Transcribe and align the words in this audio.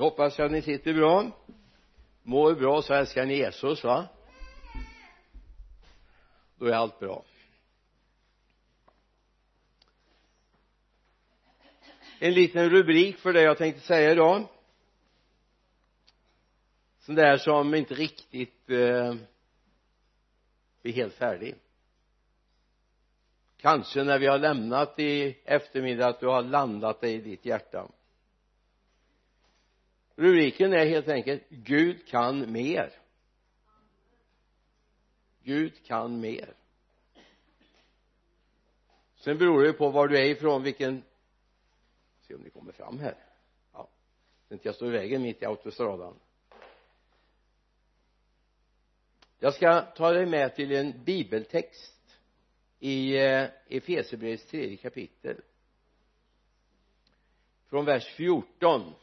jag 0.00 0.04
hoppas 0.04 0.40
att 0.40 0.50
ni 0.50 0.62
sitter 0.62 0.94
bra. 0.94 1.30
Mår 2.22 2.54
bra 2.54 2.82
så 2.82 2.94
älskar 2.94 3.26
ni 3.26 3.36
Jesus 3.36 3.84
va? 3.84 4.08
Då 6.56 6.66
är 6.66 6.72
allt 6.72 6.98
bra. 6.98 7.24
En 12.18 12.34
liten 12.34 12.70
rubrik 12.70 13.16
för 13.18 13.32
det 13.32 13.42
jag 13.42 13.58
tänkte 13.58 13.80
säga 13.80 14.12
idag. 14.12 14.48
Sån 17.00 17.14
där 17.14 17.36
som 17.36 17.74
inte 17.74 17.94
riktigt 17.94 18.70
eh, 18.70 19.14
blir 20.82 20.92
helt 20.92 21.14
färdig. 21.14 21.54
Kanske 23.56 24.04
när 24.04 24.18
vi 24.18 24.26
har 24.26 24.38
lämnat 24.38 24.98
i 24.98 25.38
eftermiddag 25.44 26.08
att 26.08 26.20
du 26.20 26.26
har 26.26 26.42
landat 26.42 27.00
dig 27.00 27.14
i 27.14 27.20
ditt 27.20 27.44
hjärta 27.44 27.88
rubriken 30.20 30.72
är 30.72 30.86
helt 30.86 31.08
enkelt 31.08 31.42
Gud 31.48 32.06
kan 32.06 32.52
mer. 32.52 32.92
Gud 35.42 35.84
kan 35.84 36.20
mer. 36.20 36.54
Sen 39.16 39.38
beror 39.38 39.62
det 39.62 39.72
på 39.72 39.90
var 39.90 40.08
du 40.08 40.18
är 40.18 40.24
ifrån 40.24 40.62
vilken 40.62 41.02
se 42.20 42.34
om 42.34 42.40
ni 42.40 42.50
kommer 42.50 42.72
fram 42.72 42.98
här. 42.98 43.14
Ja. 43.72 43.88
Så 44.48 44.54
inte 44.54 44.68
jag 44.68 44.74
står 44.74 44.88
i 44.88 44.98
vägen 44.98 45.22
mitt 45.22 45.42
i 45.42 45.44
autostradan. 45.44 46.14
Jag 49.38 49.54
ska 49.54 49.80
ta 49.80 50.12
dig 50.12 50.26
med 50.26 50.54
till 50.56 50.72
en 50.72 51.04
bibeltext 51.04 52.18
i 52.78 53.16
eh, 53.16 53.48
Efesierbrevets 53.68 54.46
tredje 54.46 54.76
kapitel. 54.76 55.40
Från 57.68 57.84
vers 57.84 58.06
14 58.06 58.94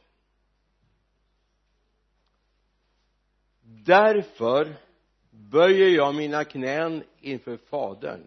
därför 3.67 4.75
böjer 5.29 5.89
jag 5.89 6.15
mina 6.15 6.43
knän 6.43 7.03
inför 7.19 7.57
fadern. 7.57 8.23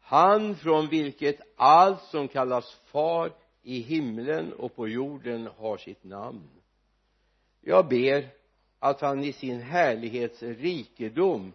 Han 0.00 0.56
från 0.56 0.88
vilket 0.88 1.40
allt 1.56 2.02
som 2.02 2.28
kallas 2.28 2.74
far 2.74 3.32
i 3.62 3.80
himlen 3.80 4.52
och 4.52 4.76
på 4.76 4.88
jorden 4.88 5.48
har 5.56 5.76
sitt 5.76 6.04
namn. 6.04 6.48
Jag 7.60 7.88
ber 7.88 8.28
att 8.78 9.00
han 9.00 9.24
i 9.24 9.32
sin 9.32 9.60
härlighets 9.60 10.42
rikedom 10.42 11.52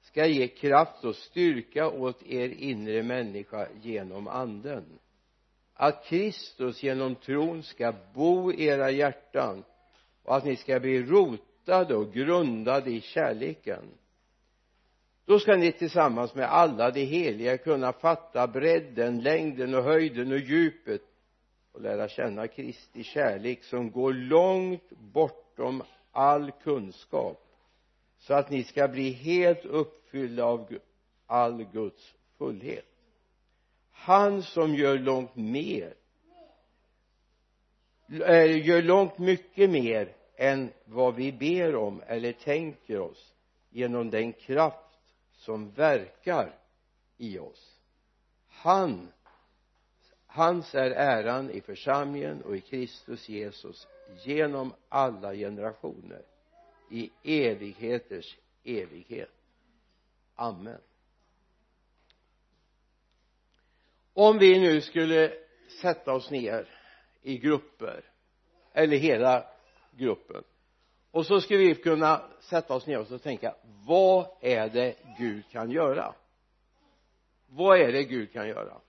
ska 0.00 0.26
ge 0.26 0.48
kraft 0.48 1.04
och 1.04 1.16
styrka 1.16 1.88
åt 1.88 2.22
er 2.22 2.48
inre 2.48 3.02
människa 3.02 3.68
genom 3.82 4.28
anden. 4.28 4.98
Att 5.74 6.04
Kristus 6.04 6.82
genom 6.82 7.14
tron 7.14 7.62
ska 7.62 7.94
bo 8.14 8.52
i 8.52 8.64
era 8.64 8.90
hjärtan 8.90 9.64
och 10.22 10.36
att 10.36 10.44
ni 10.44 10.56
ska 10.56 10.80
bli 10.80 11.02
rot 11.02 11.47
rotade 11.68 11.94
och 11.96 12.12
grundade 12.12 12.90
i 12.90 13.00
kärleken. 13.00 13.84
Då 15.26 15.38
ska 15.38 15.56
ni 15.56 15.72
tillsammans 15.72 16.34
med 16.34 16.52
alla 16.52 16.90
de 16.90 17.04
heliga 17.04 17.58
kunna 17.58 17.92
fatta 17.92 18.46
bredden, 18.46 19.20
längden 19.20 19.74
och 19.74 19.82
höjden 19.82 20.32
och 20.32 20.38
djupet 20.38 21.02
och 21.72 21.80
lära 21.80 22.08
känna 22.08 22.48
Kristi 22.48 23.04
kärlek 23.04 23.64
som 23.64 23.90
går 23.90 24.12
långt 24.12 24.90
bortom 24.90 25.82
all 26.12 26.50
kunskap 26.50 27.44
så 28.18 28.34
att 28.34 28.50
ni 28.50 28.64
ska 28.64 28.88
bli 28.88 29.10
helt 29.10 29.64
uppfyllda 29.64 30.44
av 30.44 30.78
all 31.26 31.64
Guds 31.64 32.14
fullhet. 32.38 32.84
Han 33.92 34.42
som 34.42 34.74
gör 34.74 34.98
långt 34.98 35.36
mer 35.36 35.94
eh, 38.26 38.66
gör 38.66 38.82
långt 38.82 39.18
mycket 39.18 39.70
mer 39.70 40.17
än 40.40 40.72
vad 40.84 41.14
vi 41.14 41.32
ber 41.32 41.76
om 41.76 42.02
eller 42.06 42.32
tänker 42.32 43.00
oss 43.00 43.34
genom 43.70 44.10
den 44.10 44.32
kraft 44.32 44.98
som 45.32 45.70
verkar 45.70 46.58
i 47.16 47.38
oss. 47.38 47.80
Han 48.48 49.08
hans 50.26 50.74
är 50.74 50.90
äran 50.90 51.50
i 51.50 51.60
församlingen 51.60 52.42
och 52.42 52.56
i 52.56 52.60
Kristus 52.60 53.28
Jesus 53.28 53.88
genom 54.24 54.74
alla 54.88 55.34
generationer 55.34 56.22
i 56.90 57.10
evigheters 57.22 58.38
evighet. 58.64 59.30
Amen. 60.34 60.80
Om 64.12 64.38
vi 64.38 64.60
nu 64.60 64.80
skulle 64.80 65.32
sätta 65.80 66.12
oss 66.12 66.30
ner 66.30 66.68
i 67.22 67.38
grupper 67.38 68.04
eller 68.72 68.96
hela 68.96 69.57
gruppen. 69.98 70.42
Och 71.10 71.26
så 71.26 71.40
skulle 71.40 71.58
vi 71.58 71.74
kunna 71.74 72.22
sätta 72.40 72.74
oss 72.74 72.86
ner 72.86 73.12
och 73.12 73.22
tänka 73.22 73.54
vad 73.86 74.26
är 74.40 74.68
det 74.68 74.94
Gud 75.18 75.44
kan 75.50 75.70
göra? 75.70 76.14
Vad 77.46 77.80
är 77.80 77.92
det 77.92 78.04
Gud 78.04 78.32
kan 78.32 78.48
göra? 78.48 78.80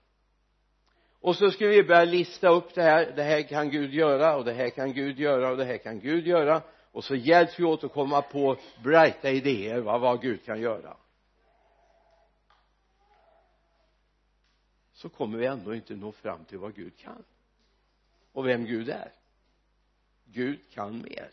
Och 1.20 1.36
så 1.36 1.50
skulle 1.50 1.70
vi 1.70 1.82
börja 1.82 2.04
lista 2.04 2.48
upp 2.48 2.74
det 2.74 2.82
här 2.82 3.12
det 3.16 3.22
här 3.22 3.42
kan 3.42 3.70
Gud 3.70 3.94
göra 3.94 4.36
och 4.36 4.44
det 4.44 4.52
här 4.52 4.70
kan 4.70 4.92
Gud 4.92 5.18
göra 5.18 5.50
och 5.50 5.56
det 5.56 5.64
här 5.64 5.78
kan 5.78 6.00
Gud 6.00 6.26
göra. 6.26 6.62
Och 6.92 7.04
så 7.04 7.14
hjälps 7.14 7.58
vi 7.58 7.64
åt 7.64 7.84
att 7.84 7.92
komma 7.92 8.22
på 8.22 8.56
brighta 8.82 9.30
idéer 9.30 9.80
va, 9.80 9.98
vad 9.98 10.20
Gud 10.20 10.44
kan 10.44 10.60
göra. 10.60 10.96
Så 14.92 15.08
kommer 15.08 15.38
vi 15.38 15.46
ändå 15.46 15.74
inte 15.74 15.94
nå 15.94 16.12
fram 16.12 16.44
till 16.44 16.58
vad 16.58 16.74
Gud 16.74 16.96
kan. 16.96 17.24
Och 18.32 18.46
vem 18.46 18.64
Gud 18.64 18.88
är. 18.88 19.12
Gud 20.32 20.58
kan 20.70 21.02
mer. 21.02 21.30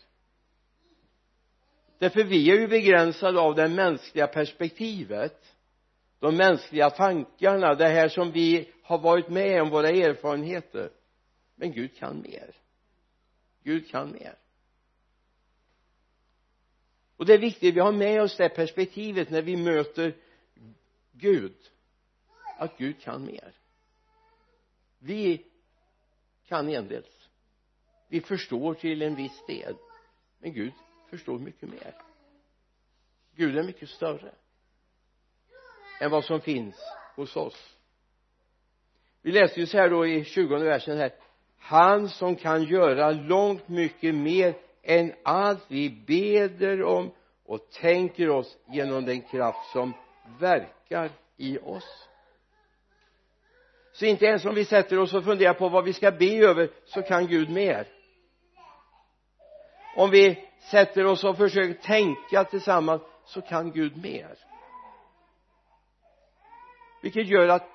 Därför 1.98 2.24
vi 2.24 2.50
är 2.50 2.56
ju 2.60 2.68
begränsade 2.68 3.40
av 3.40 3.54
det 3.54 3.68
mänskliga 3.68 4.26
perspektivet 4.26 5.54
de 6.18 6.36
mänskliga 6.36 6.90
tankarna 6.90 7.74
det 7.74 7.88
här 7.88 8.08
som 8.08 8.32
vi 8.32 8.72
har 8.82 8.98
varit 8.98 9.28
med 9.28 9.62
om 9.62 9.70
våra 9.70 9.88
erfarenheter. 9.88 10.90
Men 11.54 11.72
Gud 11.72 11.96
kan 11.96 12.22
mer. 12.22 12.56
Gud 13.62 13.88
kan 13.88 14.12
mer. 14.12 14.38
Och 17.16 17.26
det 17.26 17.34
är 17.34 17.38
viktigt 17.38 17.74
vi 17.74 17.80
har 17.80 17.92
med 17.92 18.22
oss 18.22 18.36
det 18.36 18.48
perspektivet 18.48 19.30
när 19.30 19.42
vi 19.42 19.56
möter 19.56 20.16
Gud 21.12 21.56
att 22.58 22.78
Gud 22.78 23.00
kan 23.00 23.24
mer. 23.24 23.52
Vi 24.98 25.44
kan 26.46 26.68
endels 26.68 27.17
vi 28.08 28.20
förstår 28.20 28.74
till 28.74 29.02
en 29.02 29.14
viss 29.14 29.46
del 29.46 29.76
men 30.38 30.52
Gud 30.52 30.72
förstår 31.10 31.38
mycket 31.38 31.68
mer. 31.68 31.94
Gud 33.36 33.58
är 33.58 33.62
mycket 33.62 33.88
större 33.88 34.32
än 36.00 36.10
vad 36.10 36.24
som 36.24 36.40
finns 36.40 36.76
hos 37.16 37.36
oss. 37.36 37.76
Vi 39.22 39.32
läste 39.32 39.60
ju 39.60 39.66
så 39.66 39.78
här 39.78 39.90
då 39.90 40.06
i 40.06 40.24
20 40.24 40.58
versen 40.58 40.98
här. 40.98 41.12
Han 41.58 42.08
som 42.08 42.36
kan 42.36 42.64
göra 42.64 43.10
långt 43.10 43.68
mycket 43.68 44.14
mer 44.14 44.54
än 44.82 45.12
allt 45.22 45.64
vi 45.68 45.90
beder 45.90 46.82
om 46.82 47.10
och 47.44 47.70
tänker 47.70 48.30
oss 48.30 48.58
genom 48.66 49.04
den 49.04 49.22
kraft 49.22 49.72
som 49.72 49.92
verkar 50.38 51.10
i 51.36 51.58
oss. 51.58 52.08
Så 53.92 54.04
inte 54.04 54.26
ens 54.26 54.44
om 54.44 54.54
vi 54.54 54.64
sätter 54.64 54.98
oss 54.98 55.14
och 55.14 55.24
funderar 55.24 55.54
på 55.54 55.68
vad 55.68 55.84
vi 55.84 55.92
ska 55.92 56.10
be 56.10 56.36
över 56.36 56.70
så 56.84 57.02
kan 57.02 57.26
Gud 57.26 57.50
mer 57.50 57.97
om 59.98 60.10
vi 60.10 60.48
sätter 60.70 61.06
oss 61.06 61.24
och 61.24 61.36
försöker 61.36 61.82
tänka 61.82 62.44
tillsammans 62.44 63.02
så 63.24 63.42
kan 63.42 63.72
Gud 63.72 63.96
mer. 64.02 64.38
Vilket 67.02 67.26
gör 67.26 67.48
att 67.48 67.70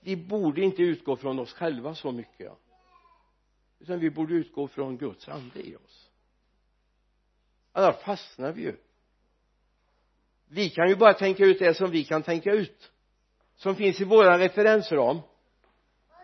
vi 0.00 0.16
borde 0.16 0.62
inte 0.62 0.82
utgå 0.82 1.16
från 1.16 1.38
oss 1.38 1.52
själva 1.52 1.94
så 1.94 2.12
mycket 2.12 2.52
utan 3.78 3.98
vi 3.98 4.10
borde 4.10 4.34
utgå 4.34 4.68
från 4.68 4.96
Guds 4.96 5.28
ande 5.28 5.60
i 5.60 5.76
oss. 5.76 6.10
Annars 7.72 7.96
fastnar 7.96 8.52
vi 8.52 8.62
ju. 8.62 8.76
Vi 10.48 10.70
kan 10.70 10.88
ju 10.88 10.96
bara 10.96 11.14
tänka 11.14 11.44
ut 11.44 11.58
det 11.58 11.74
som 11.74 11.90
vi 11.90 12.04
kan 12.04 12.22
tänka 12.22 12.52
ut 12.52 12.92
som 13.56 13.76
finns 13.76 14.00
i 14.00 14.04
våran 14.04 14.38
referensram. 14.38 15.20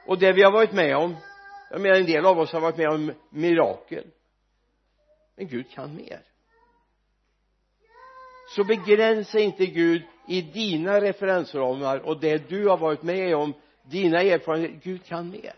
Och 0.07 0.19
det 0.19 0.33
vi 0.33 0.43
har 0.43 0.53
varit 0.53 0.73
med 0.73 0.97
om 0.97 1.17
jag 1.71 1.81
menar 1.81 1.97
en 1.97 2.07
del 2.07 2.27
av 2.27 2.39
oss 2.39 2.53
har 2.53 2.61
varit 2.61 2.77
med 2.77 2.89
om 2.89 3.13
mirakel 3.31 4.11
men 5.41 5.49
Gud 5.49 5.71
kan 5.71 5.97
mer. 5.97 6.23
Så 8.49 8.65
begränsa 8.65 9.39
inte 9.39 9.67
Gud 9.67 10.03
i 10.29 10.43
dina 10.43 11.01
referensramar 11.01 11.99
och 11.99 12.21
det 12.21 12.49
du 12.49 12.69
har 12.69 12.77
varit 12.77 13.03
med 13.03 13.37
om 13.37 13.55
dina 13.83 14.23
erfarenheter. 14.23 14.81
Gud 14.83 15.05
kan 15.05 15.31
mer. 15.31 15.55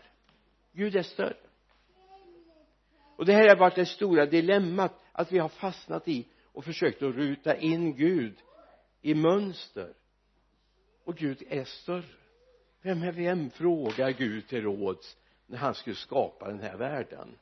Gud 0.71 0.95
är 0.95 1.03
större. 1.03 1.35
Och 3.15 3.25
det 3.25 3.33
här 3.33 3.49
har 3.49 3.55
varit 3.55 3.75
det 3.75 3.85
stora 3.85 4.25
dilemmat 4.25 4.93
att 5.11 5.31
vi 5.31 5.39
har 5.39 5.49
fastnat 5.49 6.07
i 6.07 6.27
och 6.53 6.65
försökt 6.65 7.03
att 7.03 7.15
ruta 7.15 7.55
in 7.55 7.95
Gud 7.95 8.35
i 9.01 9.13
mönster. 9.13 9.93
Och 11.03 11.15
Gud 11.15 11.43
är 11.49 11.63
större. 11.63 12.15
Vem, 12.81 13.15
vem 13.15 13.49
frågar 13.49 14.11
Gud 14.11 14.47
till 14.47 14.61
råds 14.61 15.17
när 15.45 15.57
han 15.57 15.73
skulle 15.73 15.95
skapa 15.95 16.47
den 16.47 16.59
här 16.59 16.77
världen? 16.77 17.37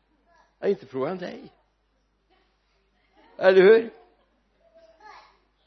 Ja, 0.59 0.67
inte 0.67 0.85
frågar 0.85 1.07
han 1.07 1.17
dig 1.17 1.51
eller 3.41 3.61
hur? 3.61 3.93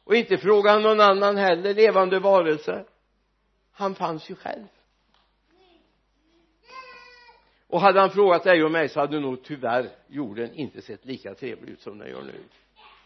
Och 0.04 0.14
inte 0.14 0.38
frågade 0.38 0.70
han 0.70 0.82
någon 0.82 1.00
annan 1.00 1.36
heller 1.36 1.74
levande 1.74 2.18
varelse. 2.18 2.84
Han 3.72 3.94
fanns 3.94 4.30
ju 4.30 4.34
själv. 4.34 4.64
Och 7.66 7.80
hade 7.80 8.00
han 8.00 8.10
frågat 8.10 8.44
dig 8.44 8.64
och 8.64 8.70
mig 8.70 8.88
så 8.88 9.00
hade 9.00 9.20
nog 9.20 9.44
tyvärr 9.44 9.90
jorden 10.06 10.54
inte 10.54 10.82
sett 10.82 11.04
lika 11.04 11.34
trevlig 11.34 11.72
ut 11.72 11.80
som 11.80 11.98
den 11.98 12.08
gör 12.08 12.22
nu. 12.22 12.44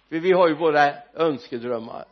För 0.09 0.19
vi 0.19 0.33
har 0.33 0.49
ju 0.49 0.55
våra 0.55 0.95
önskedrömmar. 1.15 2.05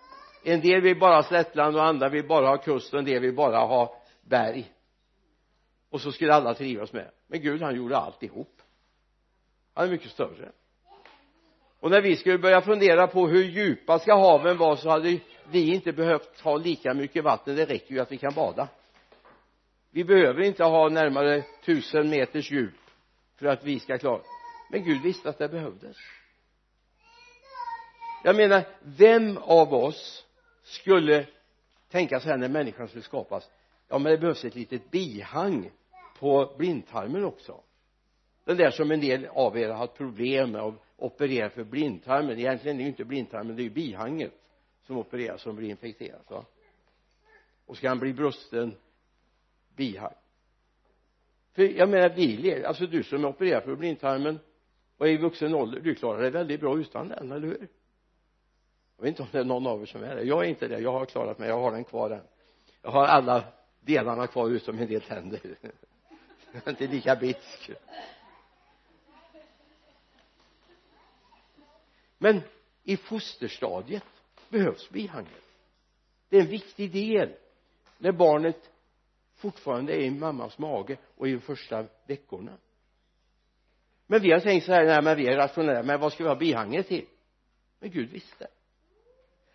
En 0.44 0.60
del 0.60 0.80
vill 0.80 0.98
bara 0.98 1.14
ha 1.14 1.22
slättland 1.22 1.76
och 1.76 1.84
andra 1.84 2.08
vill 2.08 2.26
bara 2.26 2.46
ha 2.46 2.56
kust 2.56 2.92
och 2.92 2.98
en 2.98 3.04
del 3.04 3.22
vill 3.22 3.34
bara 3.34 3.58
ha 3.58 4.02
berg. 4.22 4.72
Och 5.90 6.00
så 6.00 6.12
skulle 6.12 6.34
alla 6.34 6.54
trivas 6.54 6.92
med. 6.92 7.10
Men 7.26 7.40
Gud 7.40 7.62
han 7.62 7.76
gjorde 7.76 7.96
alltihop. 7.96 8.62
Han 9.74 9.86
är 9.86 9.90
mycket 9.90 10.10
större 10.10 10.52
och 11.86 11.92
när 11.92 12.00
vi 12.00 12.16
skulle 12.16 12.38
börja 12.38 12.60
fundera 12.60 13.06
på 13.06 13.28
hur 13.28 13.44
djupa 13.44 13.98
ska 13.98 14.14
haven 14.14 14.56
vara 14.56 14.76
så 14.76 14.90
hade 14.90 15.18
vi 15.50 15.74
inte 15.74 15.92
behövt 15.92 16.40
ha 16.40 16.56
lika 16.56 16.94
mycket 16.94 17.24
vatten. 17.24 17.56
Det 17.56 17.64
räcker 17.64 17.94
ju 17.94 18.00
att 18.00 18.12
vi 18.12 18.18
kan 18.18 18.34
bada. 18.34 18.68
Vi 19.90 20.04
behöver 20.04 20.42
inte 20.42 20.64
ha 20.64 20.88
närmare 20.88 21.42
tusen 21.64 22.08
meters 22.10 22.50
djup 22.50 22.74
för 23.38 23.46
att 23.46 23.64
vi 23.64 23.80
ska 23.80 23.98
klara. 23.98 24.20
Men 24.70 24.84
Gud 24.84 25.02
visste 25.02 25.28
att 25.28 25.38
det 25.38 25.48
behövdes. 25.48 25.96
Jag 28.24 28.36
menar 28.36 28.62
vem 28.82 29.36
av 29.36 29.74
oss 29.74 30.26
skulle 30.62 31.26
tänka 31.90 32.20
så 32.20 32.28
här 32.28 32.36
när 32.36 32.48
människan 32.48 32.88
skulle 32.88 33.02
skapas? 33.02 33.50
Ja 33.88 33.98
men 33.98 34.12
det 34.12 34.18
behövs 34.18 34.44
ett 34.44 34.54
litet 34.54 34.90
bihang 34.90 35.70
på 36.18 36.54
blindtarmen 36.58 37.24
också 37.24 37.60
den 38.46 38.56
där 38.56 38.70
som 38.70 38.90
en 38.90 39.00
del 39.00 39.26
av 39.26 39.58
er 39.58 39.68
har 39.68 39.76
haft 39.76 39.94
problem 39.94 40.50
med 40.50 40.60
att 40.60 40.74
operera 40.96 41.50
för 41.50 41.64
blindtarmen. 41.64 42.38
Egentligen 42.38 42.76
är 42.76 42.78
det 42.78 42.82
ju 42.82 42.88
inte 42.88 43.04
blindtarmen 43.04 43.56
det 43.56 43.62
är 43.62 43.64
ju 43.64 43.70
bihanget 43.70 44.32
som 44.82 44.98
opereras 44.98 45.42
som 45.42 45.56
blir 45.56 45.70
infekterat 45.70 46.30
va? 46.30 46.44
Och 47.66 47.76
ska 47.76 47.88
han 47.88 47.98
bli 47.98 48.12
brusten 48.12 48.74
bihang? 49.76 50.14
För 51.52 51.62
jag 51.62 51.88
menar 51.88 52.08
vi 52.08 52.64
alltså 52.64 52.86
du 52.86 53.02
som 53.02 53.24
är 53.24 53.28
opererad 53.28 53.62
för 53.62 53.76
blindtarmen 53.76 54.38
och 54.96 55.08
är 55.08 55.10
i 55.10 55.16
vuxen 55.16 55.54
ålder 55.54 55.80
du 55.80 55.94
klarar 55.94 56.20
dig 56.22 56.30
väldigt 56.30 56.60
bra 56.60 56.78
utan 56.78 57.08
den, 57.08 57.32
eller 57.32 57.46
hur? 57.46 57.68
Jag 58.96 59.02
vet 59.02 59.08
inte 59.08 59.22
om 59.22 59.28
det 59.32 59.38
är 59.38 59.44
någon 59.44 59.66
av 59.66 59.82
er 59.82 59.86
som 59.86 60.02
är 60.02 60.16
det. 60.16 60.22
Jag 60.22 60.44
är 60.44 60.48
inte 60.48 60.68
det. 60.68 60.78
Jag 60.78 60.92
har 60.92 61.06
klarat 61.06 61.38
mig. 61.38 61.48
Jag 61.48 61.60
har 61.60 61.72
den 61.72 61.84
kvar 61.84 62.10
än. 62.10 62.22
Jag 62.82 62.90
har 62.90 63.06
alla 63.06 63.44
delarna 63.80 64.26
kvar 64.26 64.48
utom 64.50 64.78
en 64.78 64.88
del 64.88 65.00
tänder. 65.00 65.40
Jag 66.52 66.62
är 66.66 66.70
inte 66.70 66.86
lika 66.86 67.16
bitsk. 67.16 67.70
Men 72.18 72.40
i 72.84 72.96
fosterstadiet 72.96 74.04
behövs 74.48 74.90
bihanget 74.90 75.46
det 76.28 76.36
är 76.36 76.40
en 76.40 76.50
viktig 76.50 76.92
del 76.92 77.34
när 77.98 78.12
barnet 78.12 78.70
fortfarande 79.34 79.92
är 79.92 80.00
i 80.00 80.10
mammas 80.10 80.58
mage 80.58 80.96
och 81.16 81.28
i 81.28 81.32
de 81.32 81.40
första 81.40 81.86
veckorna. 82.06 82.58
Men 84.06 84.22
vi 84.22 84.32
har 84.32 84.40
tänkt 84.40 84.66
så 84.66 84.72
här 84.72 84.84
nej 84.84 85.02
men 85.02 85.16
vi 85.16 85.26
är 85.26 85.36
rationella 85.36 85.82
men 85.82 86.00
vad 86.00 86.12
ska 86.12 86.24
vi 86.24 86.28
ha 86.28 86.36
bihanget 86.36 86.88
till? 86.88 87.06
Men 87.80 87.90
Gud 87.90 88.10
visste. 88.10 88.48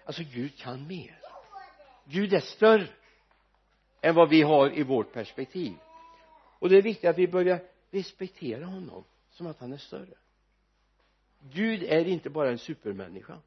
Alltså 0.05 0.23
Gud 0.23 0.57
kan 0.57 0.87
mer. 0.87 1.19
Gud 2.05 2.33
är 2.33 2.39
större 2.39 2.87
än 4.01 4.15
vad 4.15 4.29
vi 4.29 4.41
har 4.41 4.79
i 4.79 4.83
vårt 4.83 5.13
perspektiv. 5.13 5.73
Och 6.59 6.69
det 6.69 6.77
är 6.77 6.81
viktigt 6.81 7.09
att 7.09 7.17
vi 7.17 7.27
börjar 7.27 7.63
respektera 7.91 8.65
honom 8.65 9.03
som 9.31 9.47
att 9.47 9.59
han 9.59 9.73
är 9.73 9.77
större. 9.77 10.17
Gud 11.49 11.83
är 11.83 12.05
inte 12.05 12.29
bara 12.29 12.49
en 12.49 12.57
supermänniska. 12.57 13.39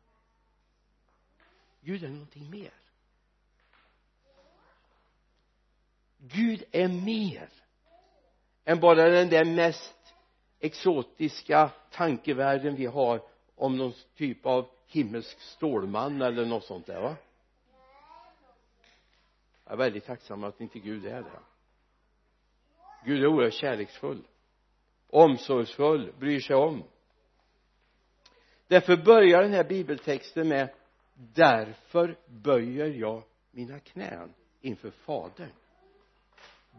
Gud 1.81 2.05
är 2.05 2.09
någonting 2.09 2.51
mer. 2.51 2.73
Gud 6.19 6.65
är 6.73 6.89
mer 6.89 7.49
än 8.65 8.81
bara 8.81 9.09
den 9.09 9.29
där 9.29 9.45
mest 9.45 10.15
exotiska 10.61 11.71
tankevärlden 11.91 12.77
vi 12.77 12.87
har 12.87 13.23
om 13.55 13.77
någon 13.77 13.93
typ 14.15 14.47
av 14.47 14.71
himmelsk 14.87 15.41
stålman 15.41 16.23
eller 16.23 16.47
något 16.47 16.65
sånt 16.65 16.87
där 16.87 17.01
va? 17.01 17.17
Jag 19.65 19.73
är 19.73 19.77
väldigt 19.77 20.07
tacksam 20.07 20.45
att 20.45 20.61
inte 20.61 20.79
Gud 20.79 21.07
är 21.07 21.23
det. 21.23 21.41
Gud 23.05 23.23
är 23.23 23.27
oerhört 23.27 23.55
kärleksfull 23.55 24.23
omsorgsfull, 25.15 26.13
bryr 26.19 26.41
sig 26.41 26.57
om 26.57 26.83
därför 28.75 28.97
börjar 28.97 29.43
den 29.43 29.53
här 29.53 29.65
bibeltexten 29.65 30.49
med 30.49 30.69
därför 31.15 32.17
böjer 32.27 32.87
jag 32.87 33.23
mina 33.51 33.81
knän 33.81 34.35
inför 34.61 34.91
fadern. 34.91 35.51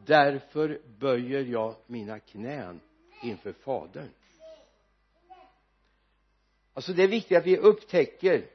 Därför 0.05 0.81
böjer 0.99 1.43
jag 1.43 1.75
mina 1.85 2.19
knän 2.19 2.79
inför 3.23 3.53
fadern. 3.53 4.09
Alltså 6.73 6.93
det 6.93 7.03
är 7.03 7.07
viktigt 7.07 7.37
att 7.37 7.45
vi 7.45 7.57
upptäcker 7.57 8.47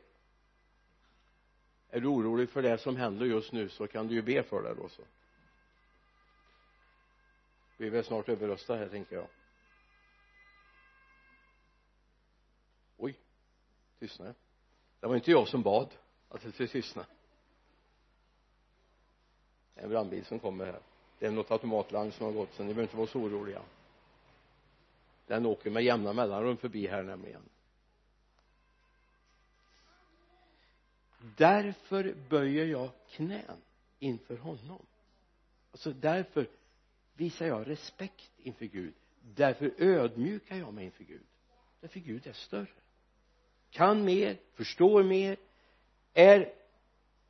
är 1.90 2.00
du 2.00 2.06
orolig 2.08 2.50
för 2.50 2.62
det 2.62 2.78
som 2.78 2.96
händer 2.96 3.26
just 3.26 3.52
nu 3.52 3.68
så 3.68 3.86
kan 3.86 4.08
du 4.08 4.14
ju 4.14 4.22
be 4.22 4.42
för 4.42 4.62
det 4.62 4.74
då 4.74 4.88
så. 4.88 5.02
Vi 7.76 7.86
är 7.86 7.90
väl 7.90 8.04
snart 8.04 8.28
överröstade 8.28 8.78
här 8.78 8.88
tänker 8.88 9.16
jag. 9.16 9.26
Tystnade 14.00 14.34
det 15.00 15.06
var 15.06 15.14
inte 15.14 15.30
jag 15.30 15.48
som 15.48 15.62
bad 15.62 15.88
att 16.28 16.42
det 16.42 16.52
skulle 16.52 16.68
tystna. 16.68 17.06
Det 19.74 19.80
är 19.80 19.84
en 19.84 19.90
brandbil 19.90 20.24
som 20.24 20.38
kommer 20.38 20.66
här. 20.66 20.80
Det 21.18 21.26
är 21.26 21.30
något 21.30 21.50
automatlarm 21.50 22.12
som 22.12 22.26
har 22.26 22.32
gått 22.32 22.54
så 22.54 22.62
ni 22.62 22.68
behöver 22.68 22.82
inte 22.82 22.96
vara 22.96 23.06
så 23.06 23.18
oroliga. 23.18 23.62
Den 25.26 25.46
åker 25.46 25.70
med 25.70 25.82
jämna 25.82 26.12
mellanrum 26.12 26.56
förbi 26.56 26.86
här 26.86 27.02
nämligen. 27.02 27.42
Därför 31.36 32.14
böjer 32.28 32.66
jag 32.66 32.90
knän 33.10 33.62
inför 33.98 34.36
honom. 34.36 34.86
Alltså 35.72 35.92
därför 35.92 36.48
visar 37.14 37.46
jag 37.46 37.68
respekt 37.68 38.32
inför 38.36 38.64
Gud. 38.66 38.94
Därför 39.22 39.74
ödmjukar 39.78 40.56
jag 40.56 40.74
mig 40.74 40.84
inför 40.84 41.04
Gud. 41.04 41.26
Därför 41.80 42.00
Gud 42.00 42.26
är 42.26 42.32
större 42.32 42.66
kan 43.70 44.04
mer, 44.04 44.36
förstår 44.54 45.02
mer 45.02 45.36
är 46.14 46.52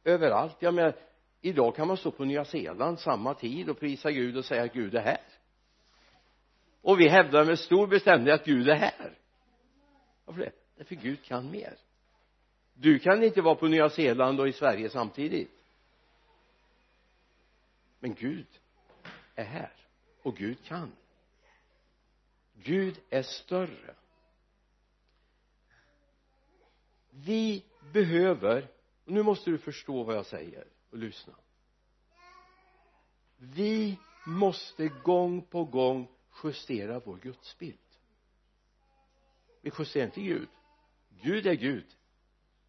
överallt. 0.05 0.57
Jag 0.59 0.75
menar 0.75 0.95
idag 1.41 1.77
kan 1.77 1.89
man 1.89 1.97
stå 1.97 2.11
på 2.11 2.25
Nya 2.25 2.45
Zeeland 2.45 3.01
samma 3.01 3.35
tid 3.35 3.71
och 3.71 3.81
prisa 3.81 4.11
Gud 4.11 4.37
och 4.37 4.45
säga 4.45 4.63
att 4.63 4.73
Gud 4.73 4.95
är 4.95 5.01
här. 5.01 5.21
Och 6.83 7.01
vi 7.01 7.09
hävdar 7.09 7.45
med 7.45 7.59
stor 7.59 7.87
bestämdhet 7.87 8.41
att 8.41 8.47
Gud 8.47 8.69
är 8.69 8.75
här. 8.75 9.19
Varför 10.25 10.41
det? 10.41 10.53
därför 10.77 10.95
Gud 10.95 11.23
kan 11.23 11.51
mer. 11.51 11.77
Du 12.75 12.99
kan 12.99 13.23
inte 13.23 13.43
vara 13.43 13.55
på 13.55 13.69
Nya 13.69 13.91
Zeeland 13.91 14.41
och 14.41 14.49
i 14.49 14.53
Sverige 14.53 14.91
samtidigt. 14.91 15.65
Men 17.99 18.15
Gud 18.15 18.47
är 19.35 19.45
här. 19.45 19.73
Och 20.23 20.37
Gud 20.37 20.65
kan. 20.65 20.93
Gud 22.55 22.99
är 23.11 23.23
större. 23.23 23.95
Vi 27.25 27.65
behöver 27.93 28.69
och 29.05 29.13
nu 29.13 29.23
måste 29.23 29.51
du 29.51 29.59
förstå 29.59 30.03
vad 30.03 30.17
jag 30.17 30.27
säger 30.27 30.65
och 30.91 30.99
lyssna. 30.99 31.35
Vi 33.37 33.99
måste 34.27 34.89
gång 34.89 35.43
på 35.43 35.65
gång 35.65 36.09
justera 36.45 37.01
vår 37.05 37.17
gudsbild. 37.17 37.79
Vi 39.61 39.71
justerar 39.79 40.05
inte 40.05 40.21
Gud. 40.21 40.49
Gud 41.23 41.47
är 41.47 41.55
Gud. 41.55 41.87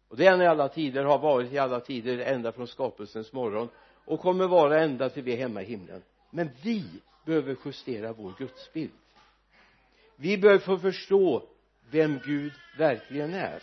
Och 0.08 0.16
det 0.16 0.26
är 0.26 0.30
han 0.30 0.42
i 0.42 0.46
alla 0.46 0.68
tider, 0.68 1.04
har 1.04 1.18
varit 1.18 1.52
i 1.52 1.58
alla 1.58 1.80
tider 1.80 2.18
ända 2.18 2.52
från 2.52 2.66
skapelsens 2.66 3.32
morgon 3.32 3.68
och 4.04 4.20
kommer 4.20 4.46
vara 4.46 4.82
ända 4.82 5.10
till 5.10 5.22
vi 5.22 5.32
är 5.32 5.36
hemma 5.36 5.62
i 5.62 5.64
himlen. 5.64 6.02
Men 6.30 6.50
vi 6.62 6.84
behöver 7.24 7.56
justera 7.64 8.12
vår 8.12 8.34
gudsbild. 8.38 8.92
Vi 10.16 10.38
behöver 10.38 10.60
få 10.60 10.78
förstå 10.78 11.48
vem 11.90 12.18
Gud 12.24 12.52
verkligen 12.78 13.34
är 13.34 13.62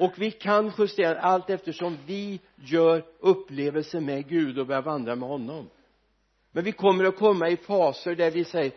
och 0.00 0.12
vi 0.18 0.30
kan 0.30 0.72
justera 0.78 1.20
allt 1.20 1.50
eftersom 1.50 1.98
vi 2.06 2.40
gör 2.56 3.04
upplevelser 3.18 4.00
med 4.00 4.28
Gud 4.28 4.58
och 4.58 4.66
börjar 4.66 4.82
vandra 4.82 5.16
med 5.16 5.28
honom. 5.28 5.70
Men 6.52 6.64
vi 6.64 6.72
kommer 6.72 7.04
att 7.04 7.16
komma 7.16 7.48
i 7.48 7.56
faser 7.56 8.14
där 8.14 8.30
vi 8.30 8.44
säger 8.44 8.72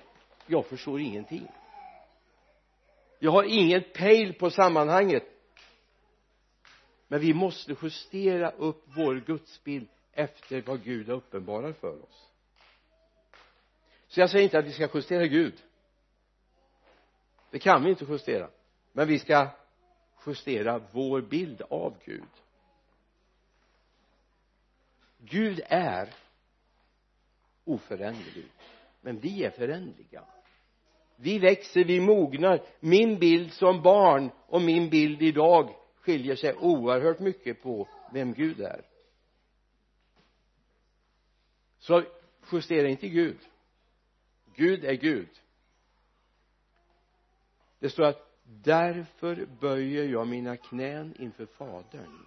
jag 0.48 0.66
förstår 0.66 1.00
ingenting. 1.00 1.48
Jag 3.20 3.32
har 3.32 3.44
ingen 3.44 3.84
pejl 3.94 4.34
på 4.34 4.50
sammanhanget. 4.50 5.24
Men 7.08 7.20
vi 7.20 7.34
måste 7.34 7.76
justera 7.82 8.52
upp 8.52 8.84
vår 8.86 9.16
gudsbild 9.16 9.88
efter 10.14 10.62
vad 10.62 10.84
Gud 10.84 11.08
har 11.08 11.16
uppenbarat 11.16 11.80
för 11.80 12.04
oss. 12.04 12.30
Så 14.08 14.20
jag 14.20 14.30
säger 14.30 14.44
inte 14.44 14.60
att 14.60 14.66
vi 14.66 14.72
ska 14.72 14.90
justera 14.94 15.26
Gud. 15.26 15.56
Det 17.52 17.60
kan 17.60 17.84
vi 17.84 17.90
inte 17.90 18.06
justera. 18.10 18.50
Men 18.92 19.08
vi 19.08 19.20
ska 19.20 19.48
justera 20.26 20.82
vår 20.92 21.22
bild 21.22 21.62
av 21.70 21.98
Gud. 22.06 22.30
Gud 25.18 25.62
är 25.66 26.14
oföränderlig 27.64 28.52
men 29.02 29.20
vi 29.20 29.44
är 29.44 29.50
föränderliga. 29.50 30.24
Vi 31.16 31.40
växer, 31.40 31.84
vi 31.84 32.00
mognar. 32.00 32.66
Min 32.80 33.20
bild 33.20 33.54
som 33.54 33.82
barn 33.82 34.32
och 34.48 34.62
min 34.62 34.90
bild 34.90 35.22
idag 35.22 35.76
skiljer 35.96 36.36
sig 36.36 36.54
oerhört 36.54 37.20
mycket 37.20 37.62
på 37.62 37.88
vem 38.12 38.34
Gud 38.34 38.62
är. 38.62 38.86
Så 41.80 42.04
justera 42.52 42.88
inte 42.88 43.08
Gud. 43.08 43.40
Gud 44.56 44.86
är 44.86 44.94
Gud. 44.94 45.30
Det 47.80 47.90
står 47.90 48.04
att 48.04 48.33
därför 48.44 49.48
böjer 49.60 50.04
jag 50.04 50.28
mina 50.28 50.58
knän 50.58 51.16
inför 51.20 51.46
fadern. 51.46 52.26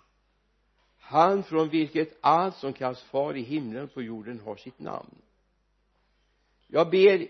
Han 0.99 1.43
från 1.43 1.69
vilket 1.69 2.19
allt 2.21 2.57
som 2.57 2.73
kallas 2.73 3.03
far 3.03 3.37
i 3.37 3.43
himlen 3.43 3.85
och 3.85 3.95
på 3.95 4.03
jorden 4.03 4.41
har 4.41 4.57
sitt 4.57 4.79
namn. 4.79 5.15
Jag 6.67 6.91
ber 6.91 7.29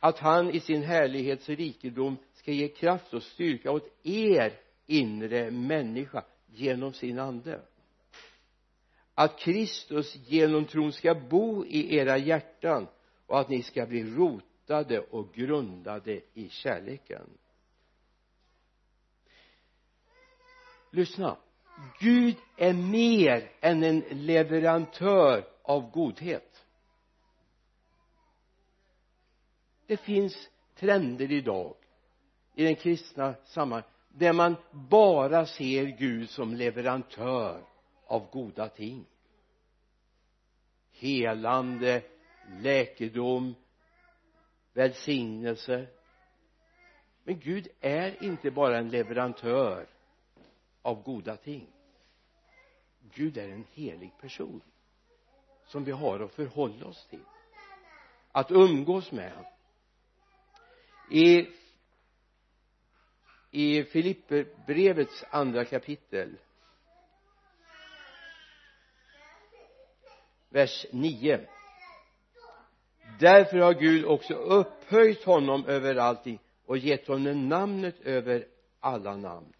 att 0.00 0.18
han 0.18 0.50
i 0.50 0.60
sin 0.60 0.82
härlighets 0.82 1.48
rikedom 1.48 2.16
ska 2.34 2.52
ge 2.52 2.68
kraft 2.68 3.14
och 3.14 3.22
styrka 3.22 3.70
åt 3.70 3.88
er 4.02 4.60
inre 4.86 5.50
människa 5.50 6.24
genom 6.46 6.92
sin 6.92 7.18
ande. 7.18 7.60
Att 9.14 9.38
Kristus 9.38 10.16
genom 10.16 10.64
tron 10.64 10.92
ska 10.92 11.14
bo 11.14 11.64
i 11.66 11.96
era 11.96 12.18
hjärtan 12.18 12.86
och 13.26 13.40
att 13.40 13.48
ni 13.48 13.62
ska 13.62 13.86
bli 13.86 14.04
rotade 14.04 15.00
och 15.00 15.34
grundade 15.34 16.20
i 16.34 16.48
kärleken. 16.48 17.30
Lyssna. 20.94 21.36
Gud 22.00 22.36
är 22.56 22.72
mer 22.72 23.50
än 23.60 23.82
en 23.82 24.00
leverantör 24.10 25.44
av 25.62 25.90
godhet. 25.90 26.66
Det 29.86 29.96
finns 29.96 30.48
trender 30.74 31.32
idag 31.32 31.76
i 32.54 32.64
den 32.64 32.76
kristna 32.76 33.34
sammanhanget 33.44 33.90
där 34.08 34.32
man 34.32 34.56
bara 34.70 35.46
ser 35.46 35.84
Gud 35.84 36.30
som 36.30 36.54
leverantör 36.54 37.64
av 38.06 38.30
goda 38.30 38.68
ting. 38.68 39.06
Helande 40.92 42.02
läkedom 42.60 43.54
välsignelse. 44.72 45.86
Men 47.24 47.40
Gud 47.40 47.68
är 47.80 48.24
inte 48.24 48.50
bara 48.50 48.78
en 48.78 48.88
leverantör 48.88 49.93
av 50.84 51.02
goda 51.02 51.36
ting. 51.36 51.66
Gud 53.14 53.38
är 53.38 53.48
en 53.48 53.64
helig 53.72 54.18
person 54.18 54.60
som 55.64 55.84
vi 55.84 55.92
har 55.92 56.20
att 56.20 56.34
förhålla 56.34 56.86
oss 56.86 57.06
till 57.06 57.24
att 58.32 58.50
umgås 58.50 59.12
med. 59.12 59.44
I 61.08 61.48
i 63.50 63.84
Filipperbrevets 63.84 65.24
andra 65.30 65.64
kapitel 65.64 66.36
vers 70.48 70.86
9 70.92 71.46
därför 73.02 73.58
har 73.58 73.74
Gud 73.74 74.04
också 74.04 74.34
upphöjt 74.34 75.24
honom 75.24 75.66
över 75.66 75.96
allting 75.96 76.38
och 76.64 76.78
gett 76.78 77.08
honom 77.08 77.48
namnet 77.48 78.00
över 78.00 78.46
alla 78.80 79.16
namn 79.16 79.52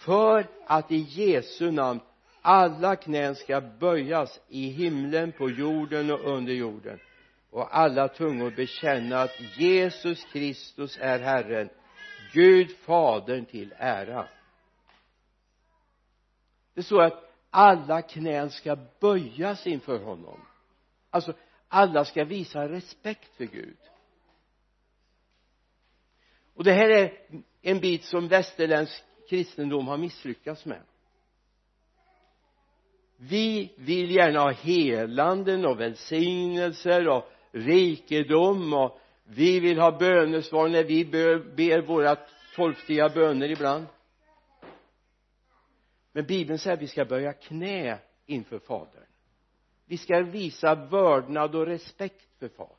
för 0.00 0.46
att 0.66 0.92
i 0.92 0.96
Jesu 0.96 1.70
namn 1.70 2.00
alla 2.42 2.96
knän 2.96 3.34
ska 3.34 3.60
böjas 3.60 4.40
i 4.48 4.68
himlen, 4.68 5.32
på 5.32 5.50
jorden 5.50 6.10
och 6.10 6.20
under 6.20 6.52
jorden. 6.52 7.00
Och 7.50 7.78
alla 7.78 8.08
tungor 8.08 8.50
bekänna 8.50 9.20
att 9.20 9.40
Jesus 9.58 10.24
Kristus 10.24 10.98
är 11.00 11.18
Herren 11.18 11.68
Gud 12.32 12.76
Fadern 12.76 13.44
till 13.44 13.74
ära. 13.76 14.28
Det 16.74 16.82
står 16.82 17.02
att 17.02 17.32
alla 17.50 18.02
knän 18.02 18.50
ska 18.50 18.76
böjas 19.00 19.66
inför 19.66 19.98
honom. 19.98 20.40
Alltså 21.10 21.32
alla 21.68 22.04
ska 22.04 22.24
visa 22.24 22.68
respekt 22.68 23.36
för 23.36 23.44
Gud. 23.44 23.78
Och 26.54 26.64
det 26.64 26.72
här 26.72 26.90
är 26.90 27.12
en 27.62 27.80
bit 27.80 28.04
som 28.04 28.28
västerländsk 28.28 29.04
kristendom 29.30 29.88
har 29.88 29.96
misslyckats 29.96 30.66
med. 30.66 30.82
Vi 33.16 33.74
vill 33.76 34.10
gärna 34.10 34.40
ha 34.40 34.50
helanden 34.50 35.66
och 35.66 35.80
välsignelser 35.80 37.08
och 37.08 37.24
rikedom 37.52 38.72
och 38.72 39.00
vi 39.24 39.60
vill 39.60 39.78
ha 39.78 39.98
bönesvar 39.98 40.68
när 40.68 40.84
vi 40.84 41.04
ber 41.56 41.80
våra 41.80 42.16
torftiga 42.56 43.08
böner 43.08 43.50
ibland. 43.50 43.86
Men 46.12 46.26
bibeln 46.26 46.58
säger 46.58 46.76
att 46.76 46.82
vi 46.82 46.88
ska 46.88 47.04
böja 47.04 47.32
knä 47.32 47.98
inför 48.26 48.58
fadern. 48.58 49.06
Vi 49.86 49.98
ska 49.98 50.20
visa 50.20 50.74
vördnad 50.74 51.54
och 51.54 51.66
respekt 51.66 52.38
för 52.38 52.48
fadern. 52.48 52.76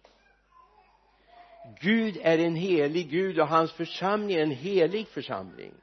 Gud 1.82 2.18
är 2.22 2.38
en 2.38 2.56
helig 2.56 3.10
Gud 3.10 3.40
och 3.40 3.48
hans 3.48 3.72
församling 3.72 4.38
är 4.38 4.44
en 4.44 4.52
helig 4.52 5.08
församling 5.08 5.74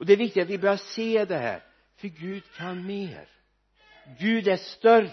och 0.00 0.06
det 0.06 0.12
är 0.12 0.16
viktigt 0.16 0.42
att 0.42 0.48
vi 0.48 0.58
börjar 0.58 0.76
se 0.76 1.24
det 1.24 1.38
här 1.38 1.62
för 1.96 2.08
Gud 2.08 2.42
kan 2.56 2.86
mer. 2.86 3.28
Gud 4.18 4.48
är 4.48 4.56
större. 4.56 5.10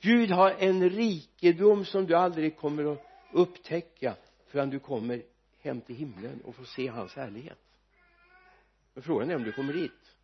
Gud 0.00 0.30
har 0.30 0.50
en 0.50 0.90
rikedom 0.90 1.84
som 1.84 2.06
du 2.06 2.14
aldrig 2.14 2.56
kommer 2.56 2.92
att 2.92 3.06
upptäcka 3.32 4.14
förrän 4.48 4.70
du 4.70 4.78
kommer 4.78 5.22
hem 5.62 5.80
till 5.80 5.96
himlen 5.96 6.40
och 6.44 6.54
får 6.54 6.64
se 6.64 6.88
hans 6.88 7.14
härlighet. 7.14 7.58
Men 8.94 9.02
frågan 9.02 9.30
är 9.30 9.36
om 9.36 9.44
du 9.44 9.52
kommer 9.52 9.72
dit. 9.72 10.16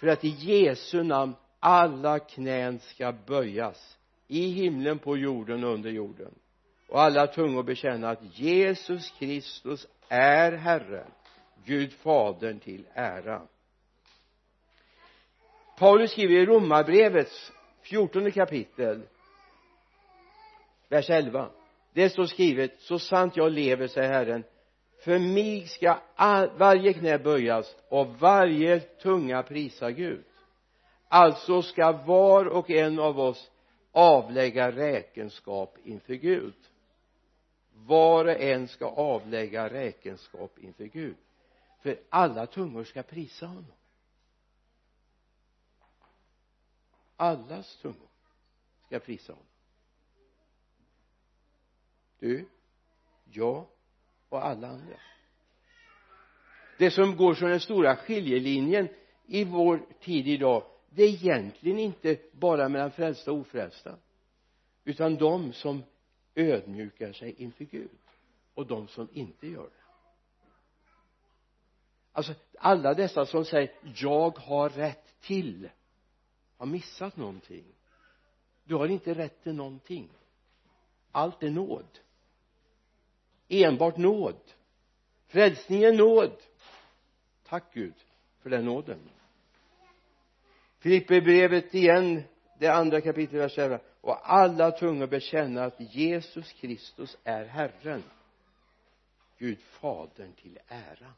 För 0.00 0.06
att 0.06 0.24
i 0.24 0.28
Jesu 0.28 1.02
namn 1.02 1.34
alla 1.60 2.18
knän 2.18 2.78
ska 2.78 3.12
böjas 3.12 3.98
i 4.26 4.48
himlen, 4.48 4.98
på 4.98 5.16
jorden 5.16 5.64
och 5.64 5.74
under 5.74 5.90
jorden. 5.90 6.34
Och 6.88 7.02
alla 7.02 7.26
tungor 7.26 7.62
bekänna 7.62 8.10
att 8.10 8.38
Jesus 8.38 9.10
Kristus 9.10 9.86
är 10.08 10.52
Herren 10.52 11.10
Gud 11.64 11.92
fadern 11.92 12.60
till 12.60 12.86
ära. 12.94 13.42
Paulus 15.78 16.10
skriver 16.10 16.34
i 16.34 16.46
romarbrevets 16.46 17.52
fjortonde 17.82 18.30
kapitel 18.30 19.02
vers 20.88 21.10
11 21.10 21.50
det 21.92 22.10
står 22.10 22.26
skrivet 22.26 22.80
så 22.80 22.98
sant 22.98 23.36
jag 23.36 23.52
lever 23.52 23.86
säger 23.86 24.12
Herren 24.12 24.44
för 25.04 25.18
mig 25.18 25.66
ska 25.66 25.98
all, 26.14 26.50
varje 26.56 26.92
knä 26.92 27.18
böjas 27.18 27.76
och 27.88 28.06
varje 28.06 28.80
tunga 28.80 29.42
prisa 29.42 29.90
Gud. 29.90 30.24
Alltså 31.08 31.62
ska 31.62 31.92
var 31.92 32.44
och 32.44 32.70
en 32.70 32.98
av 32.98 33.20
oss 33.20 33.50
avlägga 33.92 34.70
räkenskap 34.70 35.78
inför 35.84 36.14
Gud. 36.14 36.54
Var 37.74 38.24
och 38.24 38.40
en 38.40 38.68
ska 38.68 38.86
avlägga 38.86 39.68
räkenskap 39.68 40.58
inför 40.58 40.84
Gud 40.84 41.16
för 41.84 42.00
alla 42.08 42.46
tungor 42.46 42.84
ska 42.84 43.02
prisa 43.02 43.46
honom. 43.46 43.72
Allas 47.16 47.76
tungor 47.76 48.08
ska 48.86 48.98
prisa 48.98 49.32
honom. 49.32 49.46
Du 52.18 52.48
jag 53.24 53.66
och 54.28 54.46
alla 54.46 54.68
andra. 54.68 54.96
Det 56.78 56.90
som 56.90 57.16
går 57.16 57.34
som 57.34 57.48
den 57.48 57.60
stora 57.60 57.96
skiljelinjen 57.96 58.88
i 59.26 59.44
vår 59.44 59.86
tid 60.00 60.28
idag 60.28 60.64
det 60.90 61.02
är 61.02 61.08
egentligen 61.08 61.78
inte 61.78 62.18
bara 62.32 62.68
mellan 62.68 62.90
frälsta 62.90 63.32
och 63.32 63.38
ofrälsta 63.38 63.98
utan 64.84 65.16
de 65.16 65.52
som 65.52 65.82
ödmjukar 66.34 67.12
sig 67.12 67.34
inför 67.42 67.64
Gud 67.64 67.98
och 68.54 68.66
de 68.66 68.88
som 68.88 69.08
inte 69.12 69.46
gör 69.46 69.62
det 69.62 69.83
alltså 72.14 72.34
alla 72.58 72.94
dessa 72.94 73.26
som 73.26 73.44
säger 73.44 73.72
jag 73.96 74.38
har 74.38 74.68
rätt 74.68 75.20
till. 75.20 75.70
Har 76.56 76.66
missat 76.66 77.16
någonting? 77.16 77.64
Du 78.64 78.74
har 78.74 78.88
inte 78.88 79.14
rätt 79.14 79.42
till 79.42 79.54
någonting. 79.54 80.08
Allt 81.12 81.42
är 81.42 81.50
nåd. 81.50 81.98
Enbart 83.48 83.96
nåd. 83.96 84.40
Frälsning 85.26 85.82
är 85.82 85.92
nåd. 85.92 86.36
Tack 87.46 87.74
Gud 87.74 87.94
för 88.42 88.50
den 88.50 88.64
nåden. 88.64 89.10
Filipperbrevet 90.78 91.74
igen 91.74 92.22
det 92.58 92.68
andra 92.68 93.00
kapitlet 93.00 93.42
vers 93.42 93.58
11 93.58 93.80
och 94.00 94.32
alla 94.32 94.70
tungor 94.70 95.06
bekänna 95.06 95.64
att 95.64 95.94
Jesus 95.94 96.52
Kristus 96.52 97.16
är 97.24 97.44
Herren. 97.44 98.02
Gud 99.38 99.58
fadern 99.60 100.32
till 100.32 100.58
ära. 100.68 101.12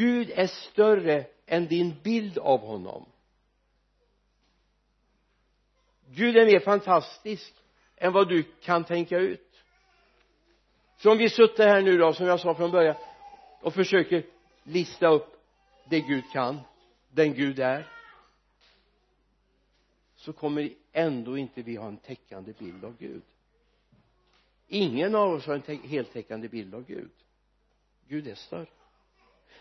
Gud 0.00 0.30
är 0.30 0.46
större 0.46 1.26
än 1.46 1.66
din 1.66 1.94
bild 2.02 2.38
av 2.38 2.60
honom. 2.60 3.06
Gud 6.06 6.36
är 6.36 6.46
mer 6.46 6.60
fantastisk 6.60 7.54
än 7.96 8.12
vad 8.12 8.28
du 8.28 8.42
kan 8.42 8.84
tänka 8.84 9.18
ut. 9.18 9.64
Så 10.96 11.12
om 11.12 11.18
vi 11.18 11.30
sitter 11.30 11.68
här 11.68 11.82
nu 11.82 11.98
då 11.98 12.12
som 12.12 12.26
jag 12.26 12.40
sa 12.40 12.54
från 12.54 12.70
början 12.70 12.96
och 13.60 13.74
försöker 13.74 14.26
lista 14.62 15.08
upp 15.08 15.42
det 15.88 16.00
Gud 16.00 16.24
kan 16.32 16.60
den 17.10 17.34
Gud 17.34 17.58
är 17.58 17.88
så 20.16 20.32
kommer 20.32 20.70
ändå 20.92 21.38
inte 21.38 21.62
vi 21.62 21.76
ha 21.76 21.88
en 21.88 21.96
täckande 21.96 22.52
bild 22.58 22.84
av 22.84 22.96
Gud. 22.98 23.22
Ingen 24.68 25.14
av 25.14 25.32
oss 25.32 25.46
har 25.46 25.54
en 25.54 25.78
heltäckande 25.78 26.48
bild 26.48 26.74
av 26.74 26.84
Gud. 26.84 27.10
Gud 28.08 28.28
är 28.28 28.34
större 28.34 28.79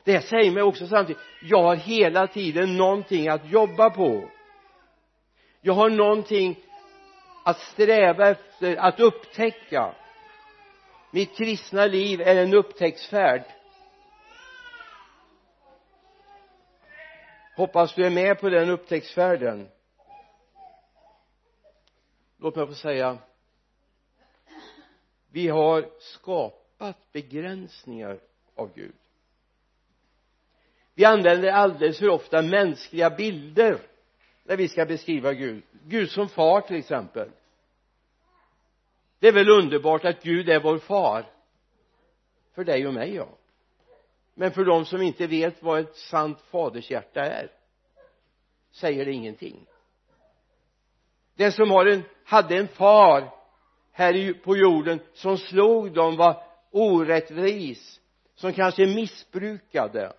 det 0.04 0.22
säger 0.22 0.52
mig 0.52 0.64
också 0.64 0.88
samtidigt 0.88 1.22
jag 1.42 1.64
har 1.64 1.76
hela 1.76 2.28
tiden 2.28 2.78
någonting 2.78 3.28
att 3.28 3.52
jobba 3.52 3.90
på. 3.90 4.30
Jag 5.62 5.74
har 5.74 5.90
någonting 5.90 6.60
att 7.44 7.60
sträva 7.60 8.30
efter 8.30 8.76
att 8.76 9.00
upptäcka. 9.00 9.96
Mitt 11.12 11.38
kristna 11.38 11.86
liv 11.86 12.22
är 12.22 12.36
en 12.36 12.54
upptäcktsfärd. 12.54 13.44
Hoppas 17.56 17.96
du 17.96 18.06
är 18.06 18.10
med 18.10 18.40
på 18.40 18.50
den 18.50 18.70
upptäcktsfärden. 18.70 19.70
Låt 22.38 22.56
mig 22.56 22.68
få 22.68 22.74
säga 22.74 23.18
vi 25.32 25.48
har 25.48 25.90
skapat 26.00 27.12
begränsningar 27.12 28.20
av 28.56 28.74
Gud 28.76 28.96
vi 31.00 31.06
använder 31.06 31.52
alldeles 31.52 32.00
för 32.00 32.10
ofta 32.10 32.42
mänskliga 32.42 33.10
bilder 33.10 33.80
när 34.44 34.58
vi 34.58 34.68
ska 34.68 34.86
beskriva 34.86 35.34
Gud. 35.34 35.64
Gud 35.84 36.10
som 36.10 36.30
far 36.30 36.62
till 36.62 36.76
exempel. 36.76 37.30
Det 39.20 39.28
är 39.28 39.32
väl 39.32 39.50
underbart 39.50 40.06
att 40.06 40.24
Gud 40.24 40.50
är 40.50 40.60
vår 40.60 40.78
far. 40.78 41.26
För 42.56 42.64
dig 42.64 42.88
och 42.88 42.94
mig 42.94 43.16
ja. 43.16 43.28
Men 44.34 44.52
för 44.52 44.66
de 44.66 44.86
som 44.86 45.02
inte 45.02 45.28
vet 45.28 45.64
vad 45.64 45.80
ett 45.80 45.96
sant 45.96 46.42
fadershjärta 46.42 47.22
är 47.22 47.52
säger 48.72 49.06
det 49.06 49.12
ingenting. 49.12 49.66
Den 51.36 51.52
som 51.52 51.72
har 51.72 51.86
en, 51.86 52.04
hade 52.24 52.58
en 52.58 52.68
far 52.68 53.32
här 53.92 54.34
på 54.34 54.58
jorden 54.58 55.00
som 55.14 55.38
slog 55.38 55.94
dem 55.94 56.16
var 56.16 56.44
orättvis 56.72 58.02
som 58.36 58.54
kanske 58.54 58.86
missbrukade 58.86 60.14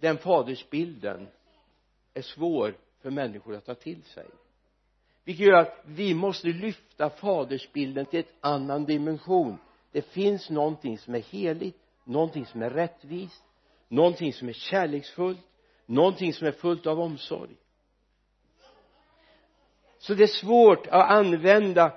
den 0.00 0.18
fadersbilden 0.18 1.28
är 2.14 2.22
svår 2.22 2.74
för 3.02 3.10
människor 3.10 3.54
att 3.56 3.66
ta 3.66 3.74
till 3.74 4.02
sig. 4.02 4.26
Vilket 5.24 5.46
gör 5.46 5.58
att 5.58 5.82
vi 5.84 6.14
måste 6.14 6.48
lyfta 6.48 7.10
fadersbilden 7.10 8.06
till 8.06 8.18
en 8.18 8.26
annan 8.40 8.84
dimension. 8.84 9.58
Det 9.92 10.02
finns 10.02 10.50
någonting 10.50 10.98
som 10.98 11.14
är 11.14 11.20
heligt 11.20 11.78
någonting 12.04 12.46
som 12.46 12.62
är 12.62 12.70
rättvist 12.70 13.44
någonting 13.88 14.32
som 14.32 14.48
är 14.48 14.52
kärleksfullt 14.52 15.46
någonting 15.86 16.32
som 16.32 16.46
är 16.46 16.52
fullt 16.52 16.86
av 16.86 17.00
omsorg. 17.00 17.56
Så 19.98 20.14
det 20.14 20.22
är 20.22 20.26
svårt 20.26 20.86
att 20.86 21.10
använda 21.10 21.92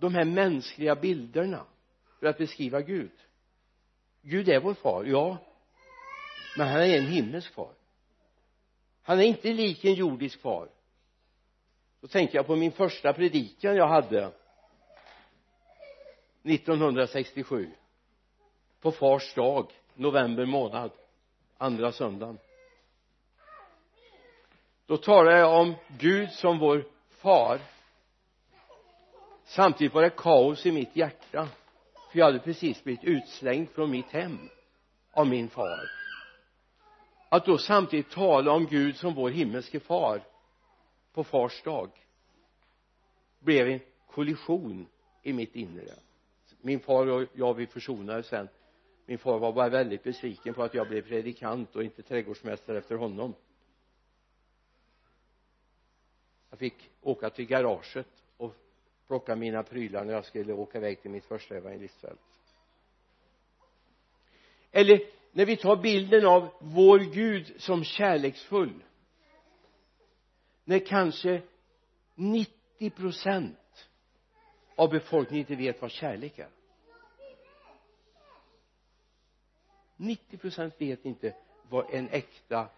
de 0.00 0.14
här 0.14 0.24
mänskliga 0.24 0.94
bilderna 0.94 1.66
för 2.20 2.26
att 2.26 2.38
beskriva 2.38 2.80
Gud. 2.80 3.10
Gud 4.22 4.48
är 4.48 4.60
vår 4.60 4.74
far, 4.74 5.04
ja 5.04 5.38
men 6.56 6.68
han 6.68 6.80
är 6.80 6.98
en 6.98 7.06
himmelsk 7.06 7.54
far. 7.54 7.72
Han 9.02 9.20
är 9.20 9.24
inte 9.24 9.52
lik 9.52 9.84
en 9.84 9.94
jordisk 9.94 10.40
far. 10.40 10.68
Då 12.00 12.08
tänker 12.08 12.34
jag 12.38 12.46
på 12.46 12.56
min 12.56 12.72
första 12.72 13.12
predikan 13.12 13.76
jag 13.76 13.88
hade 13.88 14.32
1967 16.42 17.70
på 18.80 18.92
fars 18.92 19.34
dag 19.34 19.70
november 19.94 20.46
månad 20.46 20.90
andra 21.58 21.92
söndagen. 21.92 22.38
Då 24.86 24.96
talade 24.96 25.38
jag 25.38 25.60
om 25.60 25.74
Gud 25.98 26.32
som 26.32 26.58
vår 26.58 26.84
far. 27.08 27.60
Samtidigt 29.44 29.94
var 29.94 30.02
det 30.02 30.10
kaos 30.10 30.66
i 30.66 30.72
mitt 30.72 30.96
hjärta 30.96 31.48
för 32.12 32.18
jag 32.18 32.26
hade 32.26 32.38
precis 32.38 32.84
blivit 32.84 33.04
utslängd 33.04 33.70
från 33.70 33.90
mitt 33.90 34.10
hem 34.10 34.48
av 35.12 35.26
min 35.26 35.48
far 35.48 36.01
att 37.32 37.44
då 37.44 37.58
samtidigt 37.58 38.10
tala 38.10 38.52
om 38.52 38.66
Gud 38.66 38.96
som 38.96 39.14
vår 39.14 39.30
himmelske 39.30 39.80
far 39.80 40.22
på 41.12 41.24
fars 41.24 41.62
dag 41.62 41.90
blev 43.38 43.68
en 43.68 43.80
kollision 44.06 44.86
i 45.22 45.32
mitt 45.32 45.56
inre. 45.56 45.94
Min 46.60 46.80
far 46.80 47.06
och 47.06 47.28
jag 47.32 47.54
vi 47.54 47.66
försonades 47.66 48.26
sen. 48.26 48.48
Min 49.06 49.18
far 49.18 49.38
var 49.38 49.52
bara 49.52 49.68
väldigt 49.68 50.02
besviken 50.02 50.54
på 50.54 50.62
att 50.62 50.74
jag 50.74 50.88
blev 50.88 51.02
predikant 51.02 51.76
och 51.76 51.84
inte 51.84 52.02
trädgårdsmästare 52.02 52.78
efter 52.78 52.96
honom. 52.96 53.34
Jag 56.50 56.58
fick 56.58 56.90
åka 57.00 57.30
till 57.30 57.46
garaget 57.46 58.08
och 58.36 58.54
plocka 59.06 59.36
mina 59.36 59.62
prylar 59.62 60.04
när 60.04 60.12
jag 60.12 60.24
skulle 60.24 60.52
åka 60.52 60.78
iväg 60.78 61.02
till 61.02 61.10
mitt 61.10 61.24
första 61.24 61.56
evangelistfält 61.56 62.20
eller 64.72 65.21
när 65.32 65.46
vi 65.46 65.56
tar 65.56 65.76
bilden 65.76 66.26
av 66.26 66.48
vår 66.60 66.98
Gud 66.98 67.60
som 67.60 67.84
kärleksfull 67.84 68.84
när 70.64 70.78
kanske 70.78 71.42
90 72.14 72.90
procent 72.90 73.88
av 74.76 74.90
befolkningen 74.90 75.40
inte 75.40 75.54
vet 75.54 75.82
vad 75.82 75.90
kärlek 75.90 76.38
är. 76.38 76.50
90 79.96 80.36
procent 80.36 80.74
vet 80.78 81.04
inte 81.04 81.36
vad 81.68 81.94
en 81.94 82.08
äkta 82.08 82.68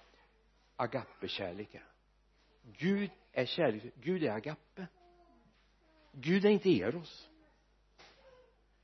agape-kärlek 0.76 1.74
är. 1.74 1.86
Gud 2.62 3.10
är 3.32 3.46
kärlek, 3.46 3.82
Gud 4.02 4.24
är 4.24 4.30
agape. 4.30 4.86
Gud 6.12 6.44
är 6.44 6.50
inte 6.50 6.68
eros. 6.70 7.28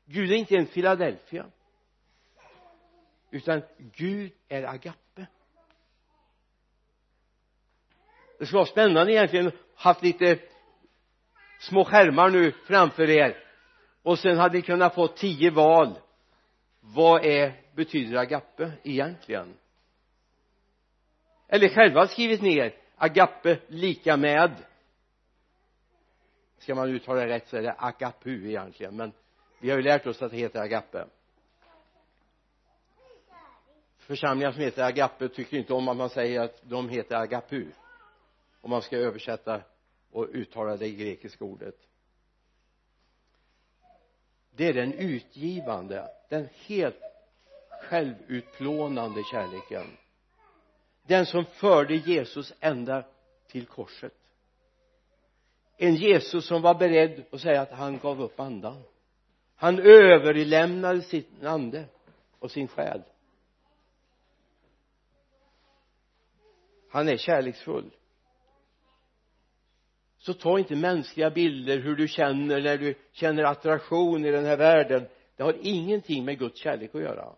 Gud 0.05 0.33
är 0.33 0.37
inte 0.37 0.57
en 0.57 0.67
Philadelphia 0.67 1.51
utan 3.31 3.63
Gud 3.79 4.33
är 4.49 4.63
agape. 4.63 5.27
Det 8.39 8.47
skulle 8.47 8.57
vara 8.57 8.67
spännande 8.67 9.13
egentligen 9.13 9.53
haft 9.75 10.03
lite 10.03 10.39
små 11.61 11.85
skärmar 11.85 12.31
nu 12.31 12.53
framför 12.53 13.11
er. 13.11 13.45
Och 14.03 14.19
sen 14.19 14.39
hade 14.39 14.55
ni 14.55 14.63
kunnat 14.63 14.95
få 14.95 15.09
tio 15.09 15.51
val. 15.51 15.99
Vad 16.81 17.25
är 17.25 17.53
betyder 17.75 18.17
agape 18.17 18.73
egentligen? 18.83 19.55
Eller 21.49 21.69
själva 21.69 22.09
skrivit 22.09 22.43
ner 22.43 22.75
agape 22.97 23.59
lika 23.67 24.17
med. 24.17 24.55
Ska 26.59 26.75
man 26.75 26.89
uttala 26.89 27.21
det 27.21 27.29
rätt 27.29 27.49
så 27.49 27.57
är 27.57 27.63
det 27.63 27.75
agapu 27.79 28.49
egentligen 28.49 28.97
men 28.97 29.13
vi 29.61 29.71
har 29.71 29.77
ju 29.77 29.83
lärt 29.83 30.07
oss 30.07 30.23
att 30.23 30.31
det 30.31 30.37
heter 30.37 30.61
agape 30.61 31.07
församlingar 34.11 34.53
som 34.53 34.63
heter 34.63 34.83
agape 34.83 35.29
tycker 35.29 35.57
inte 35.57 35.75
om 35.75 35.89
att 35.89 35.97
man 35.97 36.11
säger 36.11 36.41
att 36.41 36.61
de 36.63 36.89
heter 36.89 37.17
agapu 37.17 37.67
om 38.61 38.71
man 38.71 38.83
ska 38.83 38.97
översätta 38.97 39.61
och 40.11 40.29
uttala 40.33 40.77
det 40.77 40.91
grekiska 40.91 41.45
ordet. 41.45 41.75
Det 44.51 44.69
är 44.69 44.73
den 44.73 44.93
utgivande 44.93 46.09
den 46.29 46.49
helt 46.67 47.01
självutplånande 47.83 49.23
kärleken. 49.31 49.87
Den 51.03 51.27
som 51.27 51.45
förde 51.45 51.95
Jesus 51.95 52.53
ända 52.61 53.05
till 53.47 53.67
korset. 53.67 54.15
En 55.77 55.95
Jesus 55.95 56.47
som 56.47 56.63
var 56.63 56.75
beredd 56.75 57.25
att 57.33 57.41
säga 57.41 57.61
att 57.63 57.71
han 57.71 57.99
gav 57.99 58.23
upp 58.23 58.41
andan. 58.41 58.83
Han 59.55 59.79
överlämnade 59.79 61.03
sin 61.03 61.47
ande 61.47 61.85
och 62.39 62.51
sin 62.51 62.69
själ. 62.69 63.03
Han 66.91 67.09
är 67.09 67.17
kärleksfull. 67.17 67.91
Så 70.19 70.35
ta 70.35 70.59
inte 70.59 70.77
mänskliga 70.77 71.31
bilder 71.31 71.79
hur 71.79 71.97
du 71.97 72.09
känner 72.09 72.61
när 72.61 72.79
du 72.79 72.95
känner 73.13 73.43
attraktion 73.43 74.25
i 74.25 74.31
den 74.31 74.45
här 74.45 74.57
världen. 74.57 75.09
Det 75.37 75.43
har 75.43 75.57
ingenting 75.61 76.25
med 76.25 76.39
Guds 76.39 76.61
kärlek 76.61 76.95
att 76.95 77.01
göra. 77.01 77.35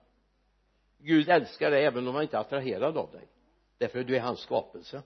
Gud 0.99 1.29
älskar 1.29 1.71
dig 1.71 1.85
även 1.85 2.09
om 2.09 2.15
han 2.15 2.23
inte 2.23 2.37
är 2.37 2.41
attraherad 2.41 2.97
av 2.97 3.11
dig. 3.11 3.29
Därför 3.79 4.01
att 4.01 4.07
du 4.07 4.17
är 4.17 4.21
hans 4.21 4.41
skapelse. 4.41 5.03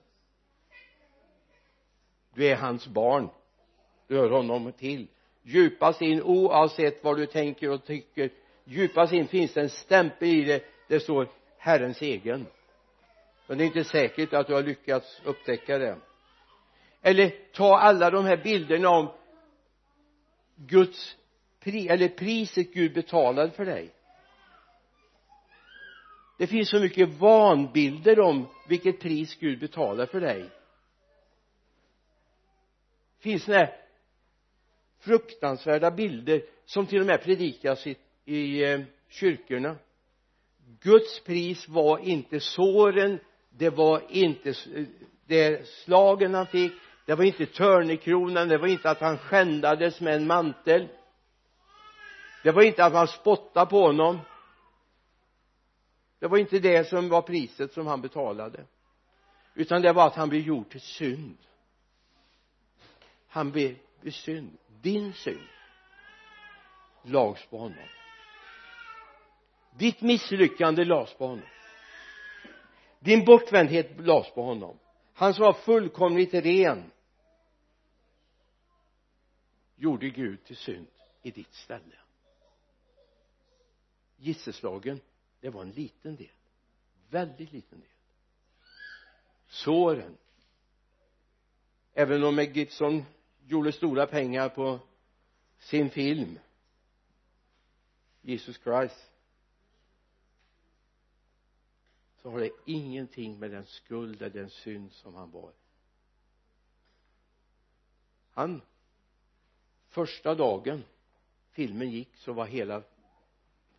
Du 2.33 2.47
är 2.47 2.55
hans 2.55 2.87
barn. 2.87 3.29
Du 4.07 4.17
hör 4.17 4.29
honom 4.29 4.71
till. 4.71 5.07
Djupast 5.43 6.01
in 6.01 6.21
oavsett 6.21 7.03
vad 7.03 7.17
du 7.17 7.25
tänker 7.25 7.69
och 7.69 7.85
tycker. 7.85 8.29
Djupast 8.63 9.13
in 9.13 9.27
finns 9.27 9.53
det 9.53 9.61
en 9.61 9.69
stämpel 9.69 10.27
i 10.27 10.43
det. 10.43 10.63
Det 10.87 10.99
står 10.99 11.29
Herrens 11.57 12.01
egen 12.01 12.45
men 13.47 13.57
det 13.57 13.63
är 13.63 13.65
inte 13.65 13.83
säkert 13.83 14.33
att 14.33 14.47
du 14.47 14.53
har 14.53 14.63
lyckats 14.63 15.21
upptäcka 15.23 15.77
det. 15.77 15.97
Eller 17.01 17.33
ta 17.53 17.77
alla 17.77 18.09
de 18.09 18.25
här 18.25 18.37
bilderna 18.37 18.89
om 18.89 19.11
Guds 20.55 21.17
pri 21.59 21.87
eller 21.87 22.07
priset 22.07 22.73
Gud 22.73 22.93
betalade 22.93 23.51
för 23.51 23.65
dig. 23.65 23.93
Det 26.37 26.47
finns 26.47 26.69
så 26.69 26.79
mycket 26.79 27.09
vanbilder 27.09 28.19
om 28.19 28.47
vilket 28.67 28.99
pris 28.99 29.35
Gud 29.35 29.59
betalar 29.59 30.05
för 30.05 30.21
dig. 30.21 30.41
Det 33.17 33.23
finns 33.23 33.43
sådana 33.43 33.65
här 33.65 33.75
fruktansvärda 34.99 35.91
bilder 35.91 36.41
som 36.65 36.85
till 36.85 36.99
och 36.99 37.05
med 37.05 37.23
predikas 37.23 37.87
i, 37.87 37.95
i 38.25 38.63
eh, 38.63 38.81
kyrkorna. 39.09 39.75
Guds 40.81 41.23
pris 41.23 41.67
var 41.67 41.99
inte 41.99 42.39
såren 42.39 43.19
det 43.57 43.69
var 43.69 44.01
inte 44.09 44.53
det 45.25 45.67
slagen 45.67 46.33
han 46.33 46.47
fick 46.47 46.73
det 47.05 47.15
var 47.15 47.23
inte 47.23 47.45
törnekronan 47.45 48.47
det 48.47 48.57
var 48.57 48.67
inte 48.67 48.89
att 48.89 49.01
han 49.01 49.17
skändades 49.17 50.01
med 50.01 50.15
en 50.15 50.27
mantel. 50.27 50.87
Det 52.43 52.51
var 52.51 52.61
inte 52.61 52.85
att 52.85 52.93
man 52.93 53.07
spottade 53.07 53.69
på 53.69 53.81
honom. 53.81 54.19
Det 56.19 56.27
var 56.27 56.37
inte 56.37 56.59
det 56.59 56.89
som 56.89 57.09
var 57.09 57.21
priset 57.21 57.73
som 57.73 57.87
han 57.87 58.01
betalade. 58.01 58.65
Utan 59.53 59.81
det 59.81 59.93
var 59.93 60.07
att 60.07 60.15
han 60.15 60.29
blev 60.29 60.41
gjord 60.41 60.69
till 60.69 60.81
synd. 60.81 61.37
Han 63.27 63.51
blev 63.51 63.75
synd. 64.11 64.57
Din 64.81 65.13
synd 65.13 65.47
lades 67.03 67.45
på 67.45 67.57
honom. 67.57 67.87
Ditt 69.77 70.01
misslyckande 70.01 70.85
lades 70.85 71.13
på 71.13 71.27
honom 71.27 71.45
din 72.99 73.25
bortvändhet 73.25 73.99
lades 73.99 74.33
på 74.33 74.43
honom. 74.43 74.79
Han 75.13 75.33
som 75.33 75.43
var 75.43 75.53
fullkomligt 75.53 76.33
ren 76.33 76.91
gjorde 79.75 80.09
Gud 80.09 80.43
till 80.43 80.55
synd 80.55 80.87
i 81.21 81.31
ditt 81.31 81.53
ställe. 81.53 81.95
Gisselslagen 84.17 84.99
det 85.39 85.49
var 85.49 85.61
en 85.61 85.71
liten 85.71 86.15
del. 86.15 86.31
Väldigt 87.09 87.51
liten 87.51 87.79
del. 87.79 87.89
Såren. 89.47 90.17
Även 91.93 92.23
om 92.23 92.39
Gibson 92.39 93.05
gjorde 93.45 93.71
stora 93.71 94.07
pengar 94.07 94.49
på 94.49 94.79
sin 95.59 95.89
film 95.89 96.39
Jesus 98.21 98.57
Christ 98.57 99.11
så 102.21 102.29
har 102.29 102.39
det 102.39 102.51
ingenting 102.65 103.39
med 103.39 103.51
den 103.51 103.65
skuld 103.65 104.21
eller 104.21 104.33
den 104.33 104.49
synd 104.49 104.91
som 104.91 105.15
han 105.15 105.31
var 105.31 105.51
han 108.31 108.61
första 109.87 110.35
dagen 110.35 110.83
filmen 111.51 111.89
gick 111.89 112.15
så 112.15 112.33
var 112.33 112.45
hela 112.45 112.83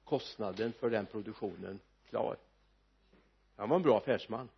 kostnaden 0.05 0.73
för 0.73 0.91
den 0.91 1.07
produktionen 1.07 1.81
klar. 2.09 2.37
Han 3.57 3.69
var 3.69 3.77
en 3.77 3.83
bra 3.83 3.99
affärsman. 3.99 4.49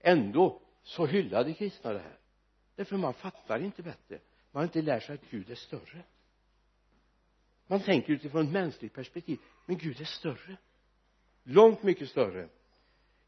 Ändå 0.00 0.60
så 0.82 1.06
hyllade 1.06 1.54
kristna 1.54 1.92
det 1.92 1.98
här. 1.98 2.18
Därför 2.74 2.96
man 2.96 3.14
fattar 3.14 3.60
inte 3.60 3.82
bättre. 3.82 4.18
Man 4.50 4.60
har 4.60 4.64
inte 4.64 4.82
lärt 4.82 5.02
sig 5.02 5.14
att 5.14 5.30
Gud 5.30 5.50
är 5.50 5.54
större. 5.54 6.02
Man 7.66 7.80
tänker 7.80 8.12
utifrån 8.12 8.46
ett 8.46 8.52
mänskligt 8.52 8.94
perspektiv 8.94 9.38
men 9.66 9.78
Gud 9.78 10.00
är 10.00 10.04
större 10.04 10.56
långt 11.48 11.82
mycket 11.82 12.08
större. 12.08 12.48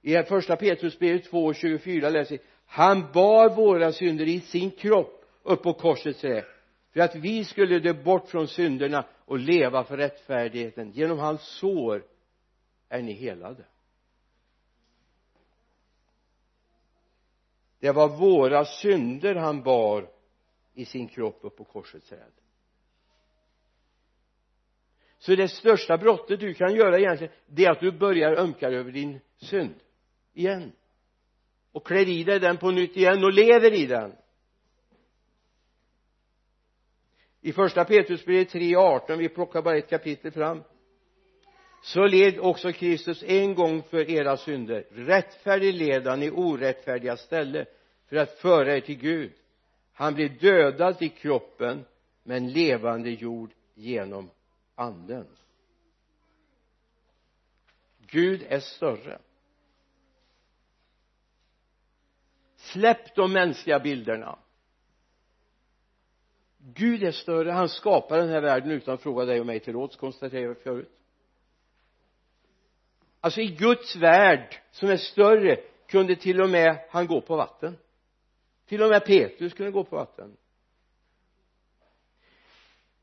I 0.02 0.22
första 0.22 0.56
Petrusbrevet 0.56 1.30
2.24 1.30 2.11
läser 2.11 2.37
vi 2.37 2.42
han 2.66 3.12
bar 3.12 3.56
våra 3.56 3.92
synder 3.92 4.28
i 4.28 4.40
sin 4.40 4.70
kropp 4.70 5.24
upp 5.42 5.62
på 5.62 5.72
korsets 5.72 6.20
trä 6.20 6.44
för 6.92 7.00
att 7.00 7.14
vi 7.14 7.44
skulle 7.44 7.78
dö 7.78 7.92
bort 7.92 8.28
från 8.28 8.48
synderna 8.48 9.04
och 9.24 9.38
leva 9.38 9.85
för 9.85 9.96
rättfärdigheten. 9.96 10.90
Genom 10.90 11.18
hans 11.18 11.42
sår 11.42 12.04
är 12.88 13.02
ni 13.02 13.12
helade. 13.12 13.64
Det 17.78 17.92
var 17.92 18.09
våra 18.09 18.64
synder 18.64 19.35
han 19.35 19.62
bar 19.62 20.11
i 20.74 20.85
sin 20.85 21.09
kropp 21.09 21.38
upp 21.40 21.56
på 21.56 21.64
korsets 21.64 22.09
träd 22.09 22.33
så 25.20 25.35
det 25.35 25.48
största 25.48 25.98
brottet 25.98 26.40
du 26.40 26.54
kan 26.54 26.74
göra 26.74 26.98
egentligen 26.98 27.33
det 27.46 27.64
är 27.64 27.70
att 27.70 27.80
du 27.80 27.92
börjar 27.92 28.37
ömka 28.37 28.68
över 28.68 28.92
din 28.92 29.20
synd. 29.37 29.74
Igen. 30.35 30.72
Och 31.72 31.87
klär 31.87 32.09
i 32.09 32.24
dig 32.24 32.40
den 32.40 32.56
på 32.56 32.70
nytt 32.70 32.96
igen 32.96 33.24
och 33.24 33.33
lever 33.33 33.72
i 33.72 33.87
den. 33.87 34.12
I 37.40 37.52
första 37.52 37.85
Petrusbrevet 37.85 38.54
3.18 38.54 39.16
vi 39.16 39.28
plockar 39.28 39.62
bara 39.62 39.78
ett 39.78 39.90
kapitel 39.90 40.33
fram. 40.33 40.62
Så 41.83 42.06
led 42.06 42.38
också 42.38 42.72
Kristus 42.72 43.22
en 43.26 43.54
gång 43.54 43.83
för 43.83 44.11
era 44.11 44.37
synder. 44.37 44.87
Rättfärdig 44.90 45.74
led 45.74 46.06
han 46.06 46.22
i 46.22 46.30
orättfärdiga 46.30 47.16
ställe 47.16 47.66
för 48.09 48.16
att 48.16 48.38
föra 48.38 48.76
er 48.76 48.80
till 48.80 48.98
Gud. 48.98 49.33
Han 49.92 50.14
blev 50.14 50.38
dödad 50.38 51.02
i 51.02 51.09
kroppen 51.09 51.85
men 52.22 52.52
levande 52.52 53.11
jord 53.11 53.50
genom 53.74 54.30
anden 54.81 55.27
Gud 58.11 58.47
är 58.49 58.61
större. 58.61 59.19
Släpp 62.57 63.14
de 63.14 63.33
mänskliga 63.33 63.81
bilderna. 63.81 64.38
Gud 66.59 67.03
är 67.03 67.12
större, 67.12 67.51
han 67.51 67.69
skapar 67.69 68.19
den 68.19 68.29
här 68.29 68.40
världen 68.40 68.71
utan 68.71 68.95
att 68.95 69.03
fråga 69.03 69.25
dig 69.25 69.40
och 69.40 69.47
mig 69.47 69.61
till 69.61 69.73
råds 69.73 69.97
konstaterade 69.97 70.47
jag 70.47 70.59
förut. 70.59 70.90
Alltså 73.21 73.40
i 73.40 73.47
Guds 73.47 73.97
värld 73.97 74.62
som 74.71 74.88
är 74.88 74.97
större 74.97 75.57
kunde 75.87 76.16
till 76.16 76.40
och 76.40 76.51
med 76.51 76.87
han 76.90 77.07
gå 77.07 77.21
på 77.21 77.37
vatten. 77.37 77.79
Till 78.66 78.83
och 78.83 78.90
med 78.90 79.05
Petrus 79.05 79.55
kunde 79.55 79.73
gå 79.73 79.85
på 79.85 79.97
vatten 79.97 80.37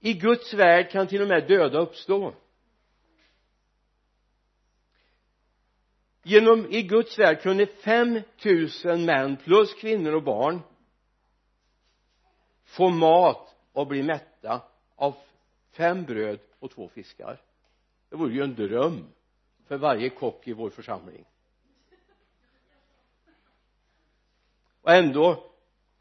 i 0.08 0.13
Guds 0.13 0.54
värld 0.54 0.91
kan 0.91 1.08
till 1.08 1.22
och 1.22 1.28
med 1.28 1.48
döda 1.48 1.80
uppstå. 1.80 2.34
Genom 6.24 6.72
i 6.72 6.82
Guds 6.82 7.20
värld 7.20 7.41
kunde 7.41 7.65
5000 7.65 9.06
män 9.06 9.38
plus 9.38 9.74
kvinnor 9.74 10.13
och 10.13 10.24
barn 10.24 10.60
få 12.63 12.89
mat 12.89 13.56
och 13.72 13.88
bli 13.88 14.04
mätta 14.04 14.62
av 14.96 15.15
fem 15.72 16.04
bröd 16.04 16.39
och 16.60 16.72
två 16.72 16.89
fiskar. 16.89 17.41
Det 18.10 18.15
vore 18.15 18.34
ju 18.34 18.43
en 18.43 18.56
dröm 18.56 19.06
för 19.65 19.78
varje 19.78 20.10
kock 20.10 20.48
i 20.48 20.54
vår 20.54 20.70
församling. 20.70 21.26
Och 24.82 24.91
ändå 24.91 25.52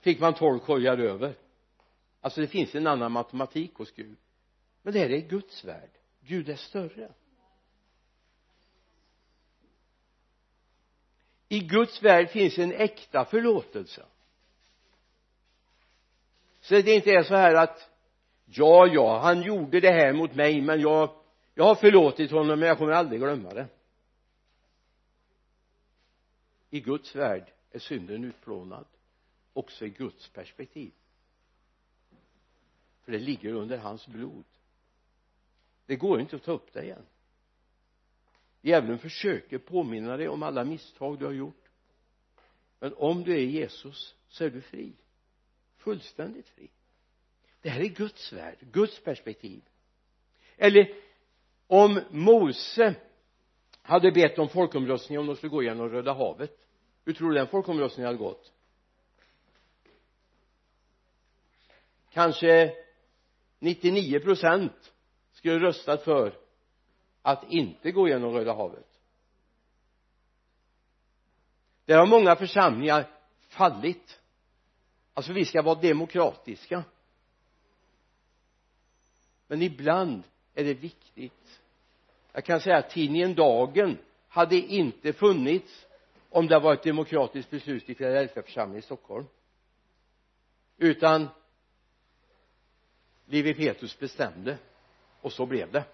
fick 0.01 0.21
man 0.21 0.35
tolv 0.35 0.59
korgar 0.59 0.99
över 0.99 1.46
alltså 2.27 2.41
det 2.41 2.47
finns 2.47 2.75
en 2.75 2.87
annan 2.87 3.13
matematik 3.13 3.75
hos 3.75 3.93
Gud. 3.93 4.17
Men 4.83 4.93
det 4.93 4.99
här 4.99 5.11
är 5.11 5.21
Guds 5.21 5.65
värld. 5.65 5.91
Gud 6.21 6.49
är 6.49 6.57
större. 6.57 7.13
I 11.49 11.61
Guds 11.61 12.03
värld 12.03 12.31
finns 12.31 12.59
en 12.59 12.73
äkta 12.73 13.25
förlåtelse. 13.25 14.07
Så 16.61 16.75
det 16.75 16.95
inte 16.95 17.11
är 17.11 17.23
så 17.23 17.35
här 17.35 17.55
att 17.55 17.91
ja 18.45 18.87
ja 18.87 19.19
han 19.19 19.43
gjorde 19.43 19.81
det 19.81 19.93
här 19.93 20.13
mot 20.13 20.35
mig 20.35 20.61
men 20.61 20.81
jag 20.81 21.11
jag 21.55 21.65
har 21.65 21.75
förlåtit 21.75 22.31
honom 22.31 22.61
men 22.61 22.69
jag 22.69 22.79
kommer 22.79 22.93
aldrig 22.93 23.21
glömma 23.21 23.55
det. 23.55 23.69
I 26.71 26.81
Guds 26.81 27.17
värld 27.17 27.53
är 27.71 27.79
synden 27.79 28.25
utplånad 28.25 28.87
också 29.53 29.87
i 29.87 29.91
Guds 29.91 30.29
perspektiv 30.29 30.93
för 33.07 33.13
det 33.13 33.19
ligger 33.19 33.53
under 33.53 33.79
hans 33.79 34.07
blod. 34.07 34.45
Det 35.87 35.97
går 35.97 36.21
inte 36.21 36.37
att 36.37 36.43
ta 36.43 36.53
upp 36.53 36.73
det 36.73 36.83
igen. 36.83 37.07
Djävulen 38.61 38.99
försöker 38.99 39.59
påminna 39.59 40.17
dig 40.17 40.29
om 40.29 40.43
alla 40.43 40.65
misstag 40.65 41.19
du 41.19 41.25
har 41.25 41.33
gjort. 41.33 41.69
Men 42.79 42.95
om 42.95 43.25
du 43.25 43.35
är 43.35 43.45
Jesus 43.45 44.15
så 44.29 44.45
är 44.45 44.51
du 44.51 44.61
fri. 44.61 44.93
Fullständigt 45.77 46.49
fri. 46.49 46.71
Det 47.61 47.69
här 47.69 47.81
är 47.81 47.89
Guds 47.89 48.33
värld, 48.33 48.59
Guds 48.61 49.01
perspektiv. 49.01 49.63
Eller 50.57 50.95
om 51.67 52.01
Mose 52.11 52.95
hade 53.83 54.13
bett 54.13 54.39
om 54.39 54.49
folkomröstning 54.49 55.19
om 55.19 55.27
de 55.27 55.37
skulle 55.37 55.51
gå 55.51 55.63
genom 55.63 55.89
Röda 55.89 56.13
havet. 56.13 56.59
Hur 57.05 57.13
tror 57.13 57.29
du 57.31 57.35
den 57.35 57.49
folkomröstningen 57.49 58.07
hade 58.07 58.19
gått? 58.19 58.53
Kanske 62.11 62.86
99 63.59 64.21
procent 64.21 64.93
skulle 65.33 65.59
röstat 65.59 66.03
för 66.03 66.39
att 67.23 67.51
inte 67.51 67.93
gå 67.93 68.09
genom 68.09 68.33
Röda 68.33 68.55
havet. 68.55 69.01
Där 71.85 71.99
har 71.99 72.07
många 72.07 72.37
församlingar 72.37 73.11
fallit. 73.49 74.21
Alltså 75.15 75.33
vi 75.33 75.45
ska 75.45 75.63
vara 75.63 75.81
demokratiska. 75.81 76.85
Men 79.47 79.63
ibland 79.63 80.23
är 80.55 80.65
det 80.65 80.75
viktigt. 80.75 81.61
Jag 82.33 82.45
kan 82.45 82.61
säga 82.61 82.77
att 82.77 82.91
tidningen 82.91 83.35
Dagen 83.35 83.99
hade 84.29 84.57
inte 84.57 85.13
funnits 85.13 85.87
om 86.31 86.47
det 86.47 86.59
var 86.59 86.73
ett 86.73 86.83
demokratiskt 86.83 87.51
beslut 87.51 87.91
i 87.91 87.95
Philadelphia 87.95 88.43
församling 88.43 88.79
i 88.79 88.83
Stockholm. 88.83 89.27
Utan 90.77 91.29
Lewi 93.27 93.55
Petrus 93.55 93.99
bestämde 93.99 94.59
och 95.21 95.33
så 95.33 95.47
blev 95.47 95.73
det. 95.73 95.85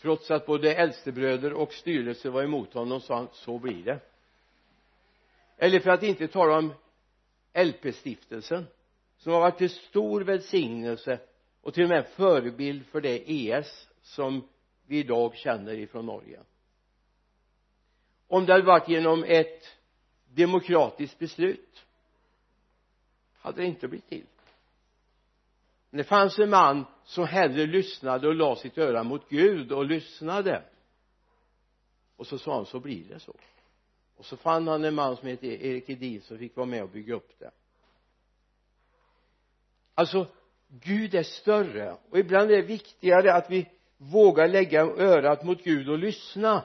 Trots 0.00 0.30
att 0.30 0.46
både 0.46 0.74
äldstebröder 0.74 1.52
och 1.52 1.72
styrelse 1.72 2.30
var 2.30 2.42
emot 2.42 2.74
honom 2.74 3.00
sa 3.00 3.16
han 3.16 3.28
så 3.32 3.58
blir 3.58 3.84
det. 3.84 4.00
Eller 5.56 5.80
för 5.80 5.90
att 5.90 6.02
inte 6.02 6.28
tala 6.28 6.58
om 6.58 6.74
LP-stiftelsen 7.54 8.66
som 9.16 9.32
har 9.32 9.40
varit 9.40 9.58
till 9.58 9.70
stor 9.70 10.20
välsignelse 10.20 11.18
och 11.60 11.74
till 11.74 11.82
och 11.82 11.88
med 11.88 12.06
förebild 12.06 12.86
för 12.86 13.00
det 13.00 13.22
ES 13.26 13.88
som 14.02 14.48
vi 14.86 14.98
idag 14.98 15.36
känner 15.36 15.74
ifrån 15.74 16.06
Norge. 16.06 16.40
Om 18.28 18.46
det 18.46 18.52
hade 18.52 18.64
varit 18.64 18.88
genom 18.88 19.24
ett 19.24 19.64
demokratiskt 20.34 21.18
beslut 21.18 21.86
hade 23.32 23.60
det 23.60 23.66
inte 23.66 23.88
blivit 23.88 24.08
till 24.08 24.26
det 25.90 26.04
fanns 26.04 26.38
en 26.38 26.50
man 26.50 26.84
som 27.04 27.26
hellre 27.26 27.66
lyssnade 27.66 28.28
och 28.28 28.34
la 28.34 28.56
sitt 28.56 28.78
öra 28.78 29.02
mot 29.02 29.28
Gud 29.28 29.72
och 29.72 29.84
lyssnade. 29.84 30.62
Och 32.16 32.26
så 32.26 32.38
sa 32.38 32.54
han 32.54 32.66
så 32.66 32.80
blir 32.80 33.04
det 33.04 33.20
så. 33.20 33.34
Och 34.16 34.24
så 34.24 34.36
fann 34.36 34.68
han 34.68 34.84
en 34.84 34.94
man 34.94 35.16
som 35.16 35.28
hette 35.28 35.46
e- 35.46 35.70
Erik 35.70 35.90
Edin 35.90 36.20
som 36.20 36.38
fick 36.38 36.56
vara 36.56 36.66
med 36.66 36.82
och 36.82 36.88
bygga 36.88 37.14
upp 37.14 37.38
det. 37.38 37.50
Alltså 39.94 40.26
Gud 40.68 41.14
är 41.14 41.22
större. 41.22 41.96
Och 42.10 42.18
ibland 42.18 42.50
är 42.50 42.56
det 42.56 42.62
viktigare 42.62 43.34
att 43.34 43.50
vi 43.50 43.68
vågar 43.96 44.48
lägga 44.48 44.82
örat 44.82 45.44
mot 45.44 45.64
Gud 45.64 45.88
och 45.88 45.98
lyssna 45.98 46.64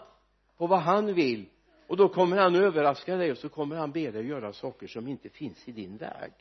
på 0.57 0.67
vad 0.67 0.79
han 0.79 1.13
vill. 1.13 1.45
Och 1.87 1.97
då 1.97 2.09
kommer 2.09 2.37
han 2.37 2.55
överraska 2.55 3.15
dig 3.15 3.31
och 3.31 3.37
så 3.37 3.49
kommer 3.49 3.75
han 3.75 3.91
be 3.91 4.11
dig 4.11 4.27
göra 4.27 4.53
saker 4.53 4.87
som 4.87 5.07
inte 5.07 5.29
finns 5.29 5.67
i 5.67 5.71
din 5.71 5.97
värld. 5.97 6.33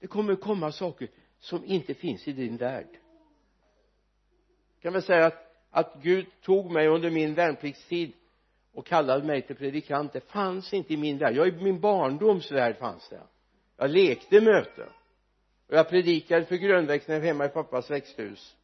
Det 0.00 0.06
kommer 0.06 0.36
komma 0.36 0.72
saker 0.72 1.08
som 1.38 1.64
inte 1.64 1.94
finns 1.94 2.28
i 2.28 2.32
din 2.32 2.56
värld. 2.56 2.88
Jag 4.74 4.82
kan 4.82 4.92
väl 4.92 5.02
säga 5.02 5.26
att 5.26 5.46
att 5.76 5.94
Gud 6.02 6.26
tog 6.42 6.70
mig 6.70 6.88
under 6.88 7.10
min 7.10 7.34
värnpliktstid 7.34 8.12
och 8.72 8.86
kallade 8.86 9.26
mig 9.26 9.42
till 9.42 9.56
predikant? 9.56 10.12
Det 10.12 10.20
fanns 10.20 10.74
inte 10.74 10.94
i 10.94 10.96
min 10.96 11.18
värld. 11.18 11.36
Ja 11.36 11.46
i 11.46 11.52
min 11.52 11.80
barndoms 11.80 12.52
värld 12.52 12.76
fanns 12.76 13.08
det. 13.08 13.20
Jag 13.76 13.90
lekte 13.90 14.40
möte. 14.40 14.88
Och 15.68 15.74
jag 15.74 15.88
predikade 15.88 16.44
för 16.44 16.56
grönväxterna 16.56 17.24
hemma 17.24 17.44
i 17.44 17.48
pappas 17.48 17.90
växthus. 17.90 18.56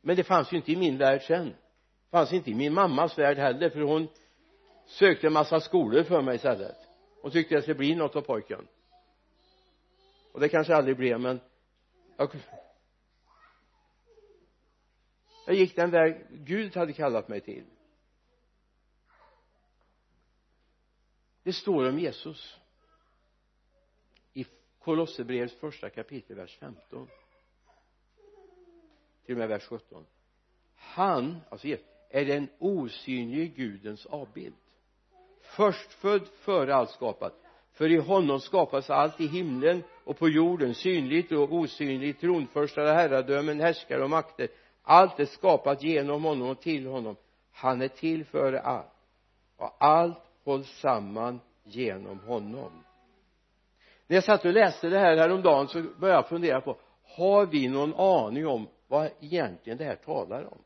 Men 0.00 0.16
det 0.16 0.24
fanns 0.24 0.52
ju 0.52 0.56
inte 0.56 0.72
i 0.72 0.76
min 0.76 0.98
värld 0.98 1.22
sen. 1.22 1.46
Det 1.46 2.10
fanns 2.10 2.32
inte 2.32 2.50
i 2.50 2.54
min 2.54 2.74
mammas 2.74 3.18
värld 3.18 3.38
heller 3.38 3.70
för 3.70 3.80
hon 3.80 4.08
sökte 4.86 5.26
en 5.26 5.32
massa 5.32 5.60
skolor 5.60 6.02
för 6.02 6.22
mig 6.22 6.36
istället. 6.36 6.76
Hon 7.22 7.30
tyckte 7.30 7.54
det 7.54 7.62
skulle 7.62 7.74
bli 7.74 7.94
något 7.94 8.16
av 8.16 8.20
pojken 8.20 8.66
och 10.36 10.42
det 10.42 10.48
kanske 10.48 10.76
aldrig 10.76 10.96
blev 10.96 11.20
men 11.20 11.40
jag 12.16 12.36
jag 15.46 15.56
gick 15.56 15.76
den 15.76 15.90
väg 15.90 16.26
Gud 16.30 16.76
hade 16.76 16.92
kallat 16.92 17.28
mig 17.28 17.40
till. 17.40 17.64
Det 21.42 21.52
står 21.52 21.88
om 21.88 21.98
Jesus. 21.98 22.58
I 24.32 24.46
Kolosserbrevets 24.78 25.54
första 25.54 25.90
kapitel 25.90 26.36
vers 26.36 26.58
15 26.58 27.08
till 29.24 29.34
och 29.34 29.38
med 29.38 29.48
vers 29.48 29.64
17 29.64 30.06
han, 30.74 31.40
alltså 31.48 31.66
Jesus, 31.66 31.86
är 32.10 32.24
den 32.24 32.48
osynlige 32.58 33.46
Gudens 33.46 34.06
avbild. 34.06 34.54
Förstfödd 35.40 36.28
före 36.28 36.74
allt 36.74 36.90
skapat. 36.90 37.42
För 37.72 37.90
i 37.90 37.96
honom 37.96 38.40
skapas 38.40 38.90
allt 38.90 39.20
i 39.20 39.26
himlen 39.26 39.82
och 40.06 40.18
på 40.18 40.28
jorden 40.28 40.74
synligt 40.74 41.32
och 41.32 41.52
osynligt 41.52 42.20
tronförstar 42.20 42.94
herradömen 42.94 43.60
härskare 43.60 44.02
och 44.02 44.10
makter. 44.10 44.48
Allt 44.82 45.20
är 45.20 45.24
skapat 45.24 45.82
genom 45.82 46.24
honom 46.24 46.48
och 46.48 46.60
till 46.60 46.86
honom. 46.86 47.16
Han 47.52 47.82
är 47.82 47.88
till 47.88 48.24
för 48.24 48.52
allt. 48.52 48.92
Och 49.56 49.76
allt 49.78 50.22
hålls 50.44 50.80
samman 50.80 51.40
genom 51.64 52.20
honom. 52.20 52.70
När 54.06 54.16
jag 54.16 54.24
satt 54.24 54.44
och 54.44 54.52
läste 54.52 54.88
det 54.88 54.98
här 54.98 55.16
häromdagen 55.16 55.68
så 55.68 55.82
började 55.82 56.18
jag 56.18 56.28
fundera 56.28 56.60
på 56.60 56.76
har 57.16 57.46
vi 57.46 57.68
någon 57.68 57.94
aning 57.94 58.46
om 58.46 58.68
vad 58.88 59.10
egentligen 59.20 59.78
det 59.78 59.84
här 59.84 59.96
talar 59.96 60.44
om? 60.44 60.58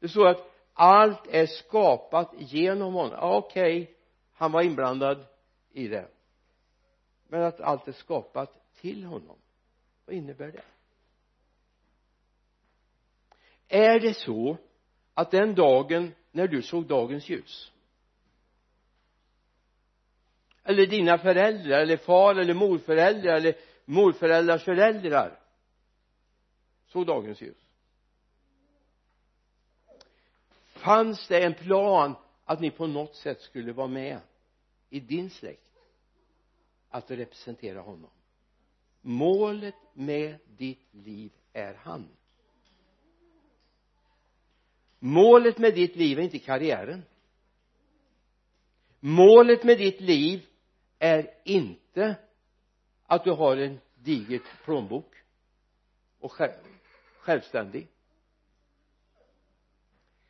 Det 0.00 0.08
står 0.08 0.26
att 0.26 0.50
allt 0.72 1.26
är 1.26 1.46
skapat 1.46 2.34
genom 2.38 2.94
honom. 2.94 3.18
Okej. 3.20 3.82
Okay, 3.82 3.94
han 4.32 4.52
var 4.52 4.62
inblandad 4.62 5.26
i 5.74 5.88
det. 5.88 6.08
Men 7.28 7.42
att 7.42 7.60
allt 7.60 7.88
är 7.88 7.92
skapat 7.92 8.74
till 8.74 9.04
honom 9.04 9.36
vad 10.06 10.16
innebär 10.16 10.52
det? 10.52 10.64
Är 13.68 14.00
det 14.00 14.14
så 14.14 14.56
att 15.14 15.30
den 15.30 15.54
dagen 15.54 16.14
när 16.32 16.48
du 16.48 16.62
såg 16.62 16.86
dagens 16.86 17.28
ljus 17.28 17.72
eller 20.64 20.86
dina 20.86 21.18
föräldrar 21.18 21.80
eller 21.80 21.96
far 21.96 22.34
eller 22.34 22.54
morföräldrar 22.54 23.34
eller 23.36 23.56
morföräldrars 23.84 24.64
föräldrar 24.64 25.40
såg 26.86 27.06
dagens 27.06 27.42
ljus? 27.42 27.70
Fanns 30.66 31.28
det 31.28 31.44
en 31.44 31.54
plan 31.54 32.16
att 32.44 32.60
ni 32.60 32.70
på 32.70 32.86
något 32.86 33.14
sätt 33.14 33.40
skulle 33.40 33.72
vara 33.72 33.88
med? 33.88 34.20
I 34.94 35.00
din 35.00 35.30
släkt 35.30 35.72
att 36.88 37.10
representera 37.10 37.80
honom. 37.80 38.10
Målet 39.00 39.74
med 39.92 40.38
ditt 40.46 40.94
liv 40.94 41.32
är 41.52 41.74
han. 41.74 42.08
Målet 44.98 45.58
med 45.58 45.74
ditt 45.74 45.96
liv 45.96 46.18
är 46.18 46.22
inte 46.22 46.38
karriären. 46.38 47.02
Målet 49.00 49.64
med 49.64 49.78
ditt 49.78 50.00
liv 50.00 50.46
är 50.98 51.34
inte 51.44 52.16
att 53.06 53.24
du 53.24 53.30
har 53.30 53.56
en 53.56 53.80
diger 53.94 54.42
plånbok 54.64 55.14
och 56.18 56.40
självständig. 57.18 57.88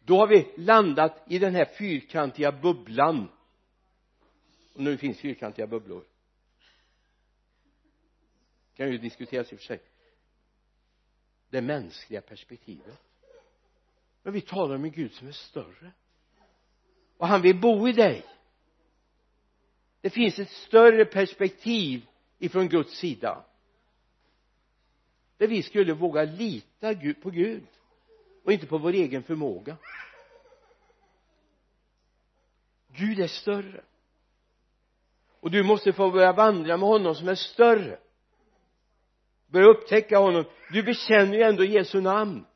Då 0.04 0.16
har 0.16 0.26
vi 0.26 0.54
landat 0.56 1.22
i 1.26 1.38
den 1.38 1.54
här 1.54 1.64
fyrkantiga 1.64 2.52
bubblan 2.52 3.28
och 4.74 4.80
nu 4.80 4.96
finns 4.96 5.18
fyrkantiga 5.18 5.66
bubblor. 5.66 6.04
Kan 8.74 8.92
ju 8.92 8.98
diskuteras 8.98 9.52
i 9.52 9.54
och 9.54 9.58
för 9.58 9.66
sig. 9.66 9.80
Det 11.50 11.62
mänskliga 11.62 12.20
perspektivet. 12.20 13.00
Men 14.22 14.32
vi 14.32 14.40
talar 14.40 14.74
om 14.74 14.84
en 14.84 14.90
Gud 14.90 15.12
som 15.12 15.28
är 15.28 15.32
större. 15.32 15.92
Och 17.16 17.28
han 17.28 17.42
vill 17.42 17.60
bo 17.60 17.88
i 17.88 17.92
dig. 17.92 18.24
Det 20.00 20.10
finns 20.10 20.38
ett 20.38 20.50
större 20.50 21.04
perspektiv 21.04 22.06
ifrån 22.38 22.68
Guds 22.68 22.98
sida. 22.98 23.44
Där 25.36 25.48
vi 25.48 25.62
skulle 25.62 25.92
våga 25.92 26.22
lita 26.24 26.94
på 27.22 27.30
Gud. 27.30 27.66
Och 28.44 28.52
inte 28.52 28.66
på 28.66 28.78
vår 28.78 28.92
egen 28.92 29.22
förmåga. 29.22 29.76
Gud 32.88 33.20
är 33.20 33.28
större 33.28 33.84
och 35.44 35.50
du 35.50 35.62
måste 35.62 35.92
få 35.92 36.10
börja 36.10 36.32
vandra 36.32 36.76
med 36.76 36.88
honom 36.88 37.14
som 37.14 37.28
är 37.28 37.34
större. 37.34 37.98
Börja 39.46 39.66
upptäcka 39.66 40.18
honom. 40.18 40.44
Du 40.72 40.82
bekänner 40.82 41.34
ju 41.34 41.42
ändå 41.42 41.64
Jesu 41.64 42.00
namn. 42.00 42.46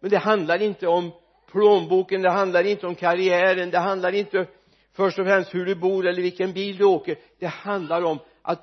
Men 0.00 0.10
det 0.10 0.18
handlar 0.18 0.62
inte 0.62 0.86
om 0.86 1.10
plånboken 1.46 2.22
det 2.22 2.30
handlar 2.30 2.64
inte 2.64 2.86
om 2.86 2.94
karriären 2.94 3.70
det 3.70 3.78
handlar 3.78 4.12
inte 4.12 4.46
först 4.92 5.18
och 5.18 5.26
främst 5.26 5.54
hur 5.54 5.66
du 5.66 5.74
bor 5.74 6.06
eller 6.06 6.22
vilken 6.22 6.52
bil 6.52 6.76
du 6.76 6.84
åker. 6.84 7.18
Det 7.38 7.46
handlar 7.46 8.02
om 8.02 8.18
att 8.42 8.60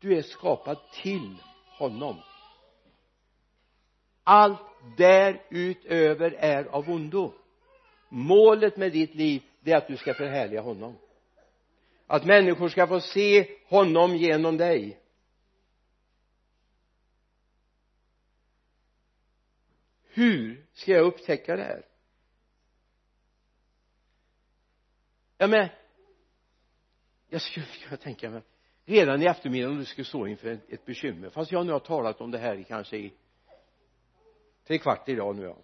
du 0.00 0.18
är 0.18 0.22
skapad 0.22 0.78
till 0.92 1.36
honom. 1.78 2.16
Allt 4.24 4.60
därutöver 4.96 6.30
är 6.38 6.64
av 6.64 6.90
ondo. 6.90 7.32
Målet 8.08 8.76
med 8.76 8.92
ditt 8.92 9.14
liv 9.14 9.42
det 9.66 9.72
är 9.72 9.76
att 9.76 9.86
du 9.86 9.96
ska 9.96 10.14
förhärliga 10.14 10.60
honom. 10.60 10.98
Att 12.06 12.24
människor 12.24 12.68
ska 12.68 12.86
få 12.86 13.00
se 13.00 13.48
honom 13.68 14.16
genom 14.16 14.56
dig. 14.56 15.00
Hur 20.02 20.66
ska 20.72 20.92
jag 20.92 21.06
upptäcka 21.06 21.56
det 21.56 21.62
här? 21.62 21.86
Ja 25.38 25.46
men 25.46 25.68
jag 27.28 27.42
skulle 27.42 27.66
kunna 27.66 27.96
tänka 27.96 28.30
mig 28.30 28.42
redan 28.84 29.22
i 29.22 29.26
eftermiddag 29.26 29.68
om 29.68 29.78
du 29.78 29.84
skulle 29.84 30.04
stå 30.04 30.26
inför 30.26 30.58
ett 30.68 30.84
bekymmer. 30.84 31.30
Fast 31.30 31.52
jag 31.52 31.66
nu 31.66 31.72
har 31.72 31.80
talat 31.80 32.20
om 32.20 32.30
det 32.30 32.38
här 32.38 32.56
i 32.56 32.64
kanske 32.64 32.96
i 32.96 33.12
tre 34.66 34.78
kvart 34.78 35.08
idag 35.08 35.36
nu 35.36 35.42
ja. 35.42 35.56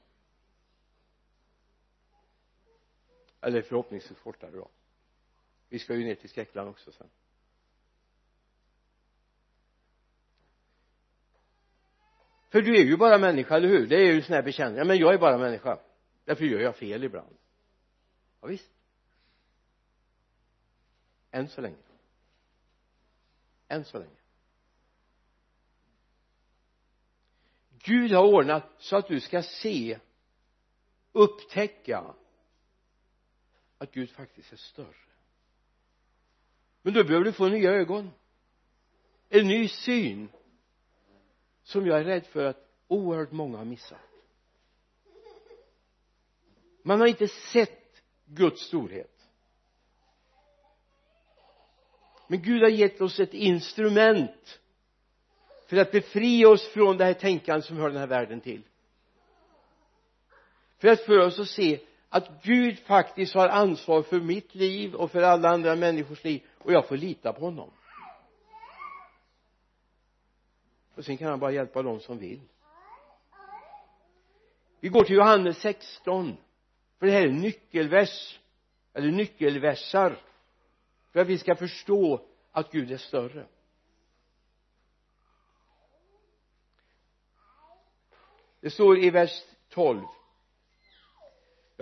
Eller 3.42 3.62
förhoppningsvis 3.62 4.18
kortare 4.18 4.50
då. 4.50 4.70
Vi 5.68 5.78
ska 5.78 5.94
ju 5.94 6.05
ner 6.05 6.14
till 6.14 6.28
Skräckland 6.28 6.68
också 6.68 6.92
sen. 6.92 7.11
För 12.48 12.62
du 12.62 12.76
är 12.76 12.85
ju 12.85 12.96
bara 12.96 13.18
människa, 13.18 13.57
eller 13.57 13.68
hur? 13.68 13.87
Det 13.87 13.96
är 13.96 14.12
ju 14.12 14.22
sån 14.22 14.35
här 14.35 14.42
bekännelse. 14.42 14.78
Ja 14.78 14.85
men 14.85 14.98
jag 14.98 15.14
är 15.14 15.18
bara 15.18 15.38
människa. 15.38 15.78
Därför 16.24 16.44
gör 16.44 16.61
jag 16.61 16.76
fel 16.76 17.05
ibland. 17.05 17.37
Ja, 18.40 18.48
visst. 18.48 18.70
Än 21.31 21.48
så 21.48 21.61
länge. 21.61 21.76
Än 23.68 23.85
så 23.85 23.98
länge. 23.98 24.20
Gud 27.70 28.12
har 28.12 28.24
ordnat 28.24 28.64
så 28.78 28.96
att 28.96 29.09
du 29.09 29.20
ska 29.20 29.42
se 29.42 29.98
upptäcka 31.12 32.14
att 33.82 33.92
Gud 33.92 34.10
faktiskt 34.10 34.52
är 34.52 34.56
större. 34.56 34.94
Men 36.82 36.94
då 36.94 37.04
behöver 37.04 37.24
du 37.24 37.32
få 37.32 37.48
nya 37.48 37.70
ögon. 37.70 38.10
En 39.28 39.48
ny 39.48 39.68
syn. 39.68 40.28
Som 41.62 41.86
jag 41.86 42.00
är 42.00 42.04
rädd 42.04 42.26
för 42.26 42.44
att 42.44 42.68
oerhört 42.88 43.32
många 43.32 43.58
har 43.58 43.64
missat. 43.64 43.98
Man 46.82 47.00
har 47.00 47.06
inte 47.06 47.28
sett 47.28 48.02
Guds 48.24 48.62
storhet. 48.62 49.28
Men 52.26 52.42
Gud 52.42 52.62
har 52.62 52.68
gett 52.68 53.00
oss 53.00 53.20
ett 53.20 53.34
instrument 53.34 54.60
för 55.66 55.76
att 55.76 55.92
befria 55.92 56.48
oss 56.48 56.68
från 56.68 56.96
det 56.96 57.04
här 57.04 57.14
tänkandet 57.14 57.64
som 57.64 57.76
hör 57.76 57.88
den 57.88 57.98
här 57.98 58.06
världen 58.06 58.40
till. 58.40 58.62
För 60.78 60.88
att 60.88 61.06
få 61.06 61.20
oss 61.20 61.38
att 61.38 61.48
se 61.48 61.80
att 62.14 62.42
Gud 62.42 62.79
faktiskt 62.79 63.35
har 63.35 63.48
ansvar 63.48 64.03
för 64.03 64.20
mitt 64.20 64.55
liv 64.55 64.94
och 64.94 65.11
för 65.11 65.22
alla 65.22 65.48
andra 65.48 65.77
människors 65.77 66.25
liv 66.25 66.42
och 66.59 66.72
jag 66.72 66.88
får 66.88 66.96
lita 66.96 67.33
på 67.33 67.40
honom. 67.40 67.70
Och 70.94 71.05
sen 71.05 71.16
kan 71.16 71.29
han 71.29 71.40
bara 71.40 71.53
hjälpa 71.53 71.83
dem 71.83 72.01
som 72.01 72.18
vill. 72.18 72.40
Vi 74.81 74.88
går 74.88 75.05
till 75.05 75.16
Johannes 75.16 75.59
16 75.59 76.37
för 76.98 77.07
det 77.07 77.12
här 77.12 77.27
är 77.27 77.33
nyckelvers 77.33 78.40
eller 78.92 79.11
nyckelversar 79.11 80.18
för 81.12 81.20
att 81.20 81.29
vi 81.29 81.38
ska 81.38 81.55
förstå 81.55 82.20
att 82.53 82.72
Gud 82.72 82.92
är 82.92 82.96
större. 82.96 83.46
Det 88.61 88.70
står 88.70 88.98
i 88.98 89.11
vers 89.11 89.44
12 89.68 90.05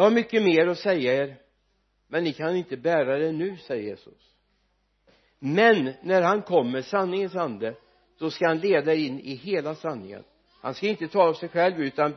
jag 0.00 0.04
har 0.04 0.10
mycket 0.10 0.42
mer 0.42 0.66
att 0.66 0.78
säga 0.78 1.14
er 1.14 1.36
men 2.08 2.24
ni 2.24 2.32
kan 2.32 2.56
inte 2.56 2.76
bära 2.76 3.18
det 3.18 3.32
nu 3.32 3.56
säger 3.56 3.82
Jesus. 3.82 4.34
Men 5.38 5.92
när 6.02 6.22
han 6.22 6.42
kommer 6.42 6.82
sanningens 6.82 7.34
ande 7.34 7.74
då 8.18 8.30
ska 8.30 8.46
han 8.46 8.58
leda 8.58 8.94
in 8.94 9.20
i 9.20 9.34
hela 9.34 9.74
sanningen. 9.74 10.24
Han 10.60 10.74
ska 10.74 10.86
inte 10.86 11.08
tala 11.08 11.28
av 11.28 11.34
sig 11.34 11.48
själv 11.48 11.80
utan 11.80 12.14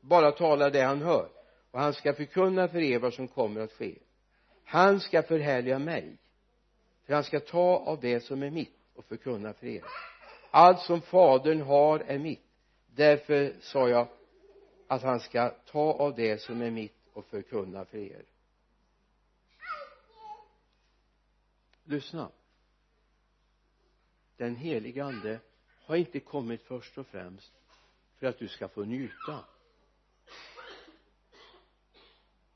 bara 0.00 0.32
tala 0.32 0.70
det 0.70 0.82
han 0.82 1.02
hör. 1.02 1.28
Och 1.70 1.80
han 1.80 1.92
ska 1.92 2.12
förkunna 2.12 2.68
för 2.68 2.78
er 2.78 2.98
vad 2.98 3.14
som 3.14 3.28
kommer 3.28 3.60
att 3.60 3.72
ske. 3.72 3.94
Han 4.64 5.00
ska 5.00 5.22
förhärliga 5.22 5.78
mig 5.78 6.16
för 7.06 7.14
han 7.14 7.24
ska 7.24 7.40
ta 7.40 7.76
av 7.86 8.00
det 8.00 8.20
som 8.20 8.42
är 8.42 8.50
mitt 8.50 8.78
och 8.96 9.04
förkunna 9.04 9.52
för 9.52 9.66
er. 9.66 9.82
Allt 10.50 10.80
som 10.80 11.00
fadern 11.00 11.60
har 11.60 11.98
är 11.98 12.18
mitt. 12.18 12.46
Därför 12.94 13.52
sa 13.60 13.88
jag 13.88 14.08
att 14.88 15.02
han 15.02 15.20
ska 15.20 15.48
ta 15.48 15.92
av 15.92 16.14
det 16.14 16.40
som 16.40 16.62
är 16.62 16.70
mitt 16.70 17.03
och 17.14 17.26
förkunna 17.26 17.84
för 17.84 17.98
er. 17.98 18.24
Lyssna. 21.84 22.30
Den 24.36 24.56
helige 24.56 25.04
ande 25.04 25.40
har 25.84 25.96
inte 25.96 26.20
kommit 26.20 26.62
först 26.62 26.98
och 26.98 27.06
främst 27.06 27.52
för 28.16 28.26
att 28.26 28.38
du 28.38 28.48
ska 28.48 28.68
få 28.68 28.84
njuta. 28.84 29.44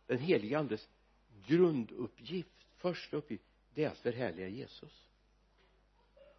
Den 0.06 0.18
helige 0.18 0.58
andes 0.58 0.88
grunduppgift 1.46 2.66
första 2.76 3.16
uppgift 3.16 3.44
det 3.74 3.84
är 3.84 3.88
att 3.88 3.98
förhärliga 3.98 4.48
Jesus. 4.48 5.08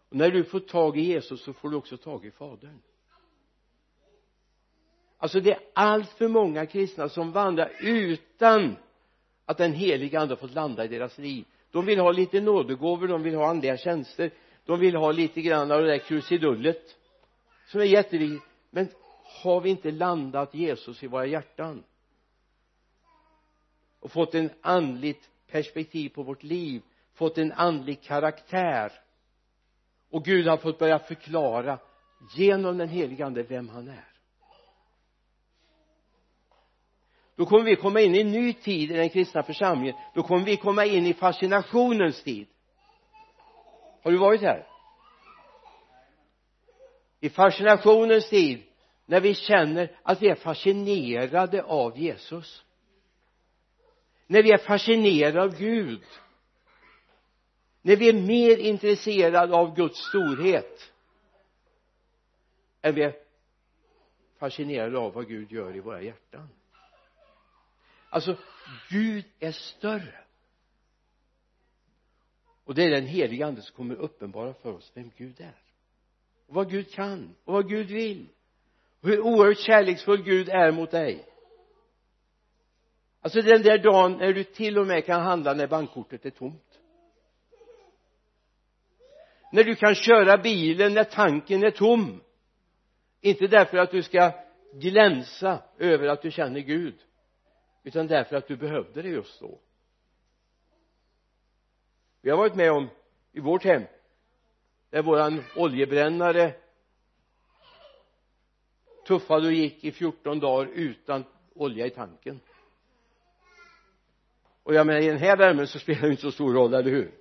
Och 0.08 0.16
när 0.16 0.30
du 0.30 0.44
får 0.44 0.60
tag 0.60 0.98
i 0.98 1.00
Jesus 1.00 1.42
så 1.42 1.52
får 1.52 1.70
du 1.70 1.76
också 1.76 1.96
tag 1.96 2.26
i 2.26 2.30
fadern 2.30 2.82
alltså 5.20 5.40
det 5.40 5.52
är 5.52 5.60
allt 5.74 6.10
för 6.10 6.28
många 6.28 6.66
kristna 6.66 7.08
som 7.08 7.32
vandrar 7.32 7.72
utan 7.80 8.76
att 9.44 9.58
den 9.58 9.72
heliga 9.72 10.20
ande 10.20 10.34
har 10.34 10.38
fått 10.38 10.54
landa 10.54 10.84
i 10.84 10.88
deras 10.88 11.18
liv. 11.18 11.44
De 11.70 11.86
vill 11.86 11.98
ha 11.98 12.12
lite 12.12 12.40
nådegåvor, 12.40 13.08
de 13.08 13.22
vill 13.22 13.34
ha 13.34 13.50
andliga 13.50 13.76
tjänster 13.76 14.30
de 14.70 14.80
vill 14.80 14.96
ha 14.96 15.12
lite 15.12 15.42
grann 15.42 15.70
av 15.70 15.80
det 15.82 15.86
där 15.86 15.98
krusidullet 15.98 16.96
som 17.66 17.80
är 17.80 17.84
jätteviktigt. 17.84 18.48
Men 18.70 18.88
har 19.42 19.60
vi 19.60 19.70
inte 19.70 19.90
landat 19.90 20.54
Jesus 20.54 21.02
i 21.02 21.06
våra 21.06 21.26
hjärtan 21.26 21.84
och 24.00 24.12
fått 24.12 24.34
en 24.34 24.50
andligt 24.60 25.28
perspektiv 25.50 26.08
på 26.08 26.22
vårt 26.22 26.42
liv 26.42 26.82
fått 27.14 27.38
en 27.38 27.52
andlig 27.52 28.02
karaktär 28.02 28.92
och 30.10 30.24
Gud 30.24 30.46
har 30.46 30.56
fått 30.56 30.78
börja 30.78 30.98
förklara 30.98 31.78
genom 32.36 32.78
den 32.78 32.88
helige 32.88 33.26
ande 33.26 33.42
vem 33.42 33.68
han 33.68 33.88
är? 33.88 34.08
Då 37.40 37.46
kommer 37.46 37.64
vi 37.64 37.76
komma 37.76 38.00
in 38.00 38.14
i 38.14 38.20
en 38.20 38.32
ny 38.32 38.52
tid 38.52 38.90
i 38.90 38.94
den 38.94 39.08
kristna 39.08 39.42
församlingen. 39.42 39.96
Då 40.14 40.22
kommer 40.22 40.44
vi 40.44 40.56
komma 40.56 40.84
in 40.84 41.06
i 41.06 41.14
fascinationens 41.14 42.22
tid. 42.22 42.46
Har 44.02 44.10
du 44.10 44.18
varit 44.18 44.40
här? 44.40 44.66
I 47.20 47.28
fascinationens 47.28 48.30
tid 48.30 48.62
när 49.06 49.20
vi 49.20 49.34
känner 49.34 49.96
att 50.02 50.22
vi 50.22 50.28
är 50.28 50.34
fascinerade 50.34 51.62
av 51.62 51.98
Jesus. 51.98 52.64
När 54.26 54.42
vi 54.42 54.52
är 54.52 54.58
fascinerade 54.58 55.42
av 55.42 55.58
Gud. 55.58 56.04
När 57.82 57.96
vi 57.96 58.08
är 58.08 58.14
mer 58.14 58.56
intresserade 58.56 59.56
av 59.56 59.76
Guds 59.76 59.98
storhet. 60.08 60.92
Än 62.82 62.94
vi 62.94 63.02
är 63.02 63.16
fascinerade 64.38 64.98
av 64.98 65.12
vad 65.12 65.28
Gud 65.28 65.52
gör 65.52 65.76
i 65.76 65.80
våra 65.80 66.02
hjärtan 66.02 66.48
alltså 68.10 68.36
Gud 68.88 69.24
är 69.38 69.52
större. 69.52 70.20
Och 72.64 72.74
det 72.74 72.84
är 72.84 72.90
den 72.90 73.06
heliga 73.06 73.46
ande 73.46 73.62
som 73.62 73.76
kommer 73.76 73.94
uppenbara 73.94 74.54
för 74.54 74.72
oss 74.72 74.92
vem 74.94 75.10
Gud 75.16 75.40
är. 75.40 75.62
Och 76.46 76.54
vad 76.54 76.70
Gud 76.70 76.92
kan 76.92 77.34
och 77.44 77.52
vad 77.52 77.68
Gud 77.68 77.86
vill. 77.86 78.28
Och 79.00 79.08
hur 79.08 79.20
oerhört 79.20 79.58
kärleksfull 79.58 80.22
Gud 80.22 80.48
är 80.48 80.72
mot 80.72 80.90
dig. 80.90 81.26
Alltså 83.20 83.40
den 83.40 83.62
där 83.62 83.78
dagen 83.78 84.12
när 84.12 84.32
du 84.32 84.44
till 84.44 84.78
och 84.78 84.86
med 84.86 85.06
kan 85.06 85.22
handla 85.22 85.54
när 85.54 85.66
bankkortet 85.66 86.26
är 86.26 86.30
tomt. 86.30 86.80
När 89.52 89.64
du 89.64 89.74
kan 89.74 89.94
köra 89.94 90.38
bilen 90.38 90.94
när 90.94 91.04
tanken 91.04 91.62
är 91.62 91.70
tom. 91.70 92.20
Inte 93.20 93.46
därför 93.46 93.78
att 93.78 93.90
du 93.90 94.02
ska 94.02 94.32
glänsa 94.74 95.62
över 95.78 96.06
att 96.08 96.22
du 96.22 96.30
känner 96.30 96.60
Gud 96.60 96.94
utan 97.82 98.06
därför 98.06 98.36
att 98.36 98.48
du 98.48 98.56
behövde 98.56 99.02
det 99.02 99.08
just 99.08 99.40
då. 99.40 99.60
Vi 102.20 102.30
har 102.30 102.36
varit 102.36 102.54
med 102.54 102.72
om 102.72 102.88
i 103.32 103.40
vårt 103.40 103.64
hem 103.64 103.82
där 104.90 105.02
våran 105.02 105.42
oljebrännare 105.56 106.54
tuffade 109.06 109.46
och 109.46 109.52
gick 109.52 109.84
i 109.84 109.92
14 109.92 110.40
dagar 110.40 110.66
utan 110.66 111.24
olja 111.54 111.86
i 111.86 111.90
tanken. 111.90 112.40
Och 114.62 114.74
jag 114.74 114.86
menar 114.86 115.00
i 115.00 115.06
den 115.06 115.18
här 115.18 115.36
värmen 115.36 115.66
så 115.66 115.78
spelar 115.78 116.02
det 116.02 116.10
inte 116.10 116.22
så 116.22 116.32
stor 116.32 116.54
roll, 116.54 116.74
eller 116.74 116.90
hur? 116.90 117.14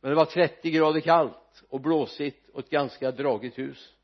Men 0.00 0.10
det 0.10 0.16
var 0.16 0.24
30 0.24 0.70
grader 0.70 1.00
kallt 1.00 1.48
kallt 1.58 1.64
och 1.68 1.80
blåsigt 1.80 2.48
och 2.48 2.60
ett 2.60 2.70
ganska 2.70 3.10
dragigt 3.10 3.58
hus. 3.58 3.94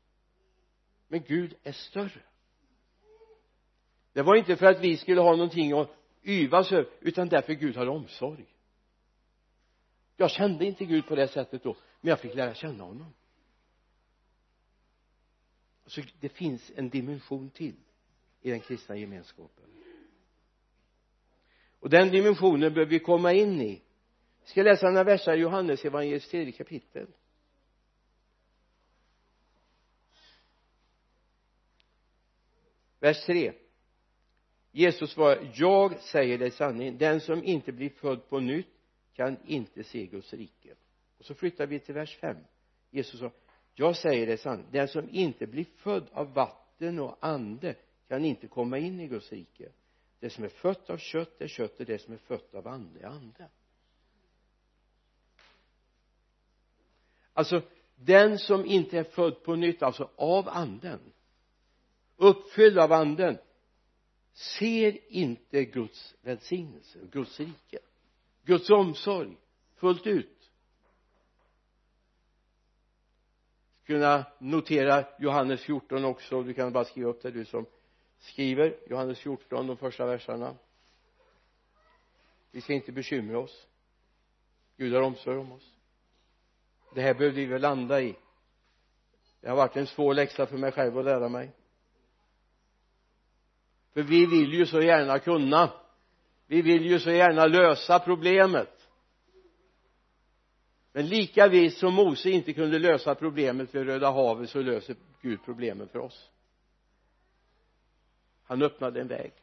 Men 1.07 1.23
Gud 1.23 1.55
är 1.63 1.71
större 1.71 2.21
det 4.15 4.21
var 4.21 4.35
inte 4.35 4.55
för 4.55 4.65
att 4.65 4.79
vi 4.79 4.97
skulle 4.97 5.21
ha 5.21 5.31
någonting 5.31 5.71
att 5.71 5.89
yvas 6.23 6.71
över 6.71 6.89
utan 6.99 7.29
därför 7.29 7.53
Gud 7.53 7.75
hade 7.75 7.89
omsorg. 7.89 8.45
Jag 10.17 10.31
kände 10.31 10.65
inte 10.65 10.85
Gud 10.85 11.07
på 11.07 11.15
det 11.15 11.27
sättet 11.27 11.63
då 11.63 11.75
men 12.01 12.09
jag 12.09 12.19
fick 12.19 12.35
lära 12.35 12.53
känna 12.53 12.83
honom. 12.83 13.13
Så 15.85 16.01
det 16.19 16.29
finns 16.29 16.71
en 16.75 16.89
dimension 16.89 17.49
till 17.49 17.75
i 18.41 18.49
den 18.49 18.59
kristna 18.59 18.95
gemenskapen. 18.95 19.65
Och 21.79 21.89
den 21.89 22.09
dimensionen 22.09 22.73
behöver 22.73 22.91
vi 22.91 22.99
komma 22.99 23.33
in 23.33 23.61
i. 23.61 23.81
Vi 24.41 24.47
ska 24.49 24.63
läsa 24.63 24.87
några 24.87 25.03
verser 25.03 25.37
i 25.37 25.39
Johannes 25.39 25.85
evangeliets 25.85 26.29
tredje 26.29 26.51
kapitel. 26.51 27.07
Vers 32.99 33.25
3 33.25 33.53
Jesus 34.77 35.11
svarar 35.11 35.51
jag 35.53 35.99
säger 35.99 36.37
dig 36.37 36.51
sanningen 36.51 36.97
den 36.97 37.21
som 37.21 37.43
inte 37.43 37.71
blir 37.71 37.89
född 37.89 38.29
på 38.29 38.39
nytt 38.39 38.67
kan 39.13 39.37
inte 39.45 39.83
se 39.83 40.05
Guds 40.05 40.33
rike. 40.33 40.73
Och 41.17 41.25
så 41.25 41.33
flyttar 41.35 41.67
vi 41.67 41.79
till 41.79 41.93
vers 41.93 42.17
5 42.17 42.37
Jesus 42.91 43.19
sa 43.19 43.31
jag 43.73 43.95
säger 43.95 44.27
dig 44.27 44.37
sanningen 44.37 44.71
den 44.71 44.87
som 44.87 45.09
inte 45.09 45.47
blir 45.47 45.65
född 45.75 46.07
av 46.11 46.33
vatten 46.33 46.99
och 46.99 47.17
ande 47.19 47.75
kan 48.07 48.25
inte 48.25 48.47
komma 48.47 48.77
in 48.77 48.99
i 48.99 49.07
Guds 49.07 49.31
rike. 49.31 49.69
Det 50.19 50.29
som 50.29 50.43
är 50.43 50.49
fött 50.49 50.89
av 50.89 50.97
kött 50.97 51.41
är 51.41 51.47
kött 51.47 51.79
och 51.79 51.85
det 51.85 52.01
som 52.01 52.13
är 52.13 52.17
fött 52.17 52.55
av 52.55 52.67
ande 52.67 52.99
är 52.99 53.05
ande. 53.05 53.49
Alltså 57.33 57.61
den 57.95 58.39
som 58.39 58.65
inte 58.65 58.99
är 58.99 59.03
född 59.03 59.43
på 59.43 59.55
nytt 59.55 59.83
alltså 59.83 60.09
av 60.15 60.49
anden 60.49 60.99
uppfylld 62.17 62.79
av 62.79 62.91
anden 62.91 63.37
ser 64.35 65.13
inte 65.13 65.65
Guds 65.65 66.15
välsignelse 66.21 66.99
Guds 67.11 67.39
rike 67.39 67.79
Guds 68.43 68.69
omsorg 68.69 69.37
fullt 69.75 70.07
ut? 70.07 70.51
Kunna 73.85 74.25
notera 74.39 75.05
Johannes 75.19 75.61
14 75.61 76.05
också. 76.05 76.43
Du 76.43 76.53
kan 76.53 76.73
bara 76.73 76.85
skriva 76.85 77.09
upp 77.09 77.21
det 77.21 77.31
du 77.31 77.45
som 77.45 77.65
skriver. 78.19 78.77
Johannes 78.89 79.19
14 79.19 79.67
de 79.67 79.77
första 79.77 80.05
verserna. 80.05 80.55
Vi 82.51 82.61
ska 82.61 82.73
inte 82.73 82.91
bekymra 82.91 83.39
oss. 83.39 83.67
Gud 84.77 84.93
har 84.93 85.01
omsorg 85.01 85.37
om 85.37 85.51
oss. 85.51 85.71
Det 86.95 87.01
här 87.01 87.13
behövde 87.13 87.39
vi 87.39 87.45
väl 87.45 87.61
landa 87.61 88.01
i. 88.01 88.15
Det 89.41 89.49
har 89.49 89.55
varit 89.55 89.75
en 89.75 89.87
svår 89.87 90.13
läxa 90.13 90.45
för 90.45 90.57
mig 90.57 90.71
själv 90.71 90.97
att 90.97 91.05
lära 91.05 91.29
mig 91.29 91.51
för 93.95 94.03
vi 94.03 94.25
vill 94.25 94.53
ju 94.53 94.65
så 94.65 94.81
gärna 94.81 95.19
kunna. 95.19 95.73
Vi 96.47 96.61
vill 96.61 96.85
ju 96.85 96.99
så 96.99 97.11
gärna 97.11 97.45
lösa 97.45 97.99
problemet. 97.99 98.87
Men 100.91 101.07
lika 101.07 101.47
visst 101.47 101.77
som 101.77 101.93
Mose 101.93 102.29
inte 102.29 102.53
kunde 102.53 102.79
lösa 102.79 103.15
problemet 103.15 103.75
vid 103.75 103.85
Röda 103.85 104.11
havet 104.11 104.49
så 104.49 104.61
löser 104.61 104.95
Gud 105.21 105.39
problemen 105.45 105.87
för 105.87 105.99
oss. 105.99 106.29
Han 108.43 108.61
öppnade 108.61 109.01
en 109.01 109.07
väg. 109.07 109.33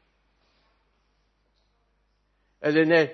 Eller 2.61 2.84
när 2.84 3.12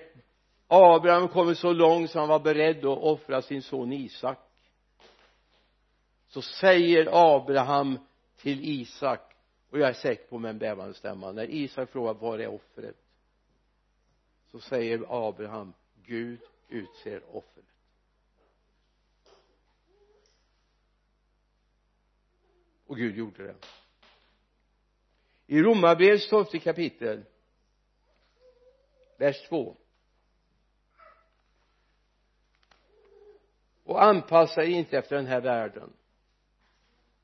Abraham 0.66 1.28
kommit 1.28 1.58
så 1.58 1.72
långt 1.72 2.10
så 2.10 2.18
han 2.18 2.28
var 2.28 2.40
beredd 2.40 2.78
att 2.78 2.98
offra 2.98 3.42
sin 3.42 3.62
son 3.62 3.92
Isak 3.92 4.38
så 6.28 6.42
säger 6.42 7.08
Abraham 7.36 7.98
till 8.36 8.60
Isak 8.64 9.27
och 9.70 9.78
jag 9.78 9.88
är 9.88 9.92
säker 9.92 10.26
på 10.28 10.38
med 10.38 10.50
en 10.50 10.58
bävande 10.58 10.94
stämma 10.94 11.32
när 11.32 11.50
Isak 11.50 11.90
frågar 11.90 12.14
var 12.14 12.38
är 12.38 12.46
offret? 12.46 12.96
Så 14.50 14.60
säger 14.60 15.28
Abraham 15.28 15.72
Gud 16.02 16.40
utser 16.68 17.36
offret. 17.36 17.64
Och 22.86 22.96
Gud 22.96 23.16
gjorde 23.16 23.44
det. 23.44 23.54
I 25.46 25.62
Romarbrevets 25.62 26.28
tolfte 26.28 26.58
kapitel 26.58 27.24
vers 29.16 29.48
2 29.48 29.76
och 33.84 34.02
anpassa 34.02 34.64
er 34.64 34.68
inte 34.68 34.98
efter 34.98 35.16
den 35.16 35.26
här 35.26 35.40
världen. 35.40 35.92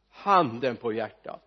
Handen 0.09 0.77
på 0.77 0.93
hjärtat 0.93 1.44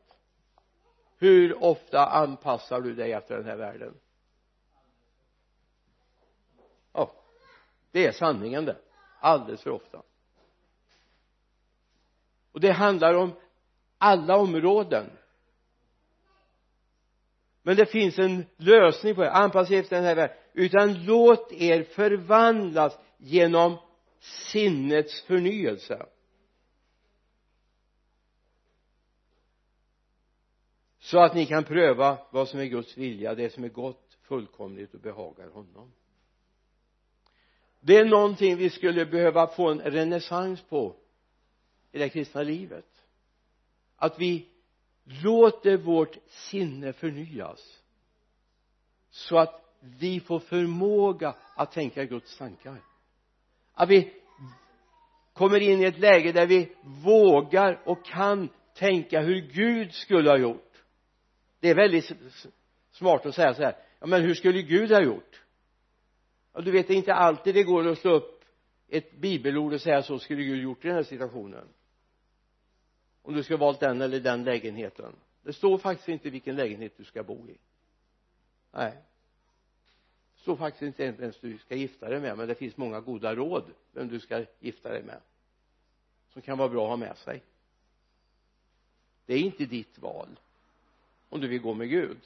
hur 1.18 1.64
ofta 1.64 2.06
anpassar 2.06 2.82
du 2.82 2.94
dig 2.94 3.12
efter 3.12 3.36
den 3.36 3.46
här 3.46 3.56
världen? 3.56 3.94
Ja 6.94 7.14
det 7.92 8.06
är 8.06 8.12
sanningen 8.12 8.66
det. 8.66 8.78
Alldeles 9.20 9.62
för 9.62 9.70
ofta. 9.70 10.02
Och 12.52 12.60
det 12.60 12.72
handlar 12.72 13.14
om 13.14 13.34
alla 13.98 14.38
områden. 14.38 15.10
Men 17.62 17.76
det 17.76 17.86
finns 17.86 18.20
en 18.20 18.46
lösning 18.58 19.16
på 19.16 19.22
det. 19.22 19.32
Anpassa 19.32 19.74
er 19.74 19.80
efter 19.80 19.96
den 19.96 20.06
här 20.06 20.16
världen. 20.16 20.38
Utan 20.54 21.06
låt 21.06 21.52
er 21.52 21.84
förvandlas 21.84 23.00
genom 23.18 23.78
sinnets 24.20 25.22
förnyelse. 25.22 26.06
Så 31.08 31.20
att 31.20 31.36
ni 31.36 31.46
kan 31.46 31.64
pröva 31.64 32.18
vad 32.32 32.48
som 32.48 32.60
är 32.60 32.66
Guds 32.66 32.98
vilja 32.98 33.36
det 33.36 33.50
som 33.50 33.64
är 33.64 33.70
gott 33.70 34.18
fullkomligt 34.22 34.94
och 34.94 35.00
behagar 35.00 35.50
honom. 35.50 35.94
Det 37.80 37.98
är 37.98 38.06
någonting 38.06 38.58
vi 38.58 38.70
skulle 38.70 39.06
behöva 39.06 39.48
få 39.48 39.70
en 39.72 39.82
renässans 39.82 40.62
på 40.62 40.96
i 41.92 42.00
det 42.00 42.10
kristna 42.10 42.42
livet. 42.42 42.86
Att 43.96 44.20
vi 44.20 44.48
låter 45.24 45.78
vårt 45.78 46.18
sinne 46.28 46.94
förnyas 46.94 47.82
så 49.10 49.38
att 49.38 49.76
vi 49.80 50.20
får 50.20 50.40
förmåga 50.40 51.36
att 51.56 51.72
tänka 51.72 52.06
Guds 52.06 52.38
tankar. 52.38 52.82
Att 53.74 53.90
vi 53.90 54.14
kommer 55.34 55.60
in 55.60 55.82
i 55.82 55.84
ett 55.84 56.00
läge 56.00 56.32
där 56.32 56.48
vi 56.48 56.76
vågar 56.84 57.82
och 57.86 58.06
kan 58.06 58.50
tänka 58.74 59.22
hur 59.22 59.42
Gud 59.42 59.94
skulle 59.94 60.30
ha 60.30 60.38
gjort 60.38 60.67
det 61.60 61.70
är 61.70 61.76
väldigt 61.76 62.12
smart 62.92 63.26
att 63.26 63.36
säga 63.36 63.54
så 63.54 63.64
här 63.64 63.76
ja 64.00 64.08
men 64.08 64.22
hur 64.22 64.34
skulle 64.34 64.62
Gud 64.62 64.92
ha 64.92 65.02
gjort? 65.02 65.42
Ja 66.54 66.62
du 66.62 66.72
vet 66.72 66.88
det 66.88 66.94
är 66.94 66.98
inte 66.98 67.14
alltid 67.14 67.56
det 67.56 67.64
går 67.64 67.88
att 67.88 67.98
slå 67.98 68.12
upp 68.12 68.44
ett 68.88 69.12
bibelord 69.12 69.74
och 69.74 69.82
säga 69.82 70.04
så 70.04 70.20
skulle 70.20 70.44
Gud 70.44 70.64
gjort 70.64 70.86
i 70.86 70.88
den 70.88 70.96
här 70.96 71.04
situationen. 71.04 71.68
Om 73.22 73.34
du 73.34 73.44
ska 73.44 73.58
valt 73.58 73.80
den 73.80 74.02
eller 74.02 74.20
den 74.20 74.44
lägenheten. 74.44 75.16
Det 75.44 75.54
står 75.54 75.78
faktiskt 75.78 76.10
inte 76.10 76.30
vilken 76.30 76.56
lägenhet 76.56 76.94
du 76.98 77.04
ska 77.04 77.24
bo 77.24 77.50
i. 77.50 77.58
Nej. 78.72 78.92
Det 80.36 80.42
står 80.42 80.56
faktiskt 80.56 80.82
inte 80.82 81.24
ens 81.24 81.40
du 81.40 81.58
ska 81.58 81.76
gifta 81.76 82.10
dig 82.10 82.20
med 82.20 82.38
men 82.38 82.48
det 82.48 82.56
finns 82.56 82.78
många 82.78 83.00
goda 83.00 83.36
råd 83.36 83.64
vem 83.92 84.08
du 84.08 84.20
ska 84.20 84.46
gifta 84.60 84.90
dig 84.90 85.04
med 85.04 85.22
som 86.38 86.42
kan 86.42 86.58
vara 86.58 86.70
bra 86.70 86.84
att 86.84 86.90
ha 86.90 86.98
med 86.98 87.18
sig. 87.18 87.44
Det 89.26 89.34
är 89.34 89.40
inte 89.40 89.66
ditt 89.66 89.98
val 89.98 90.40
om 91.30 91.42
du 91.42 91.48
vill 91.48 91.62
gå 91.62 91.74
med 91.74 91.90
Gud. 91.90 92.18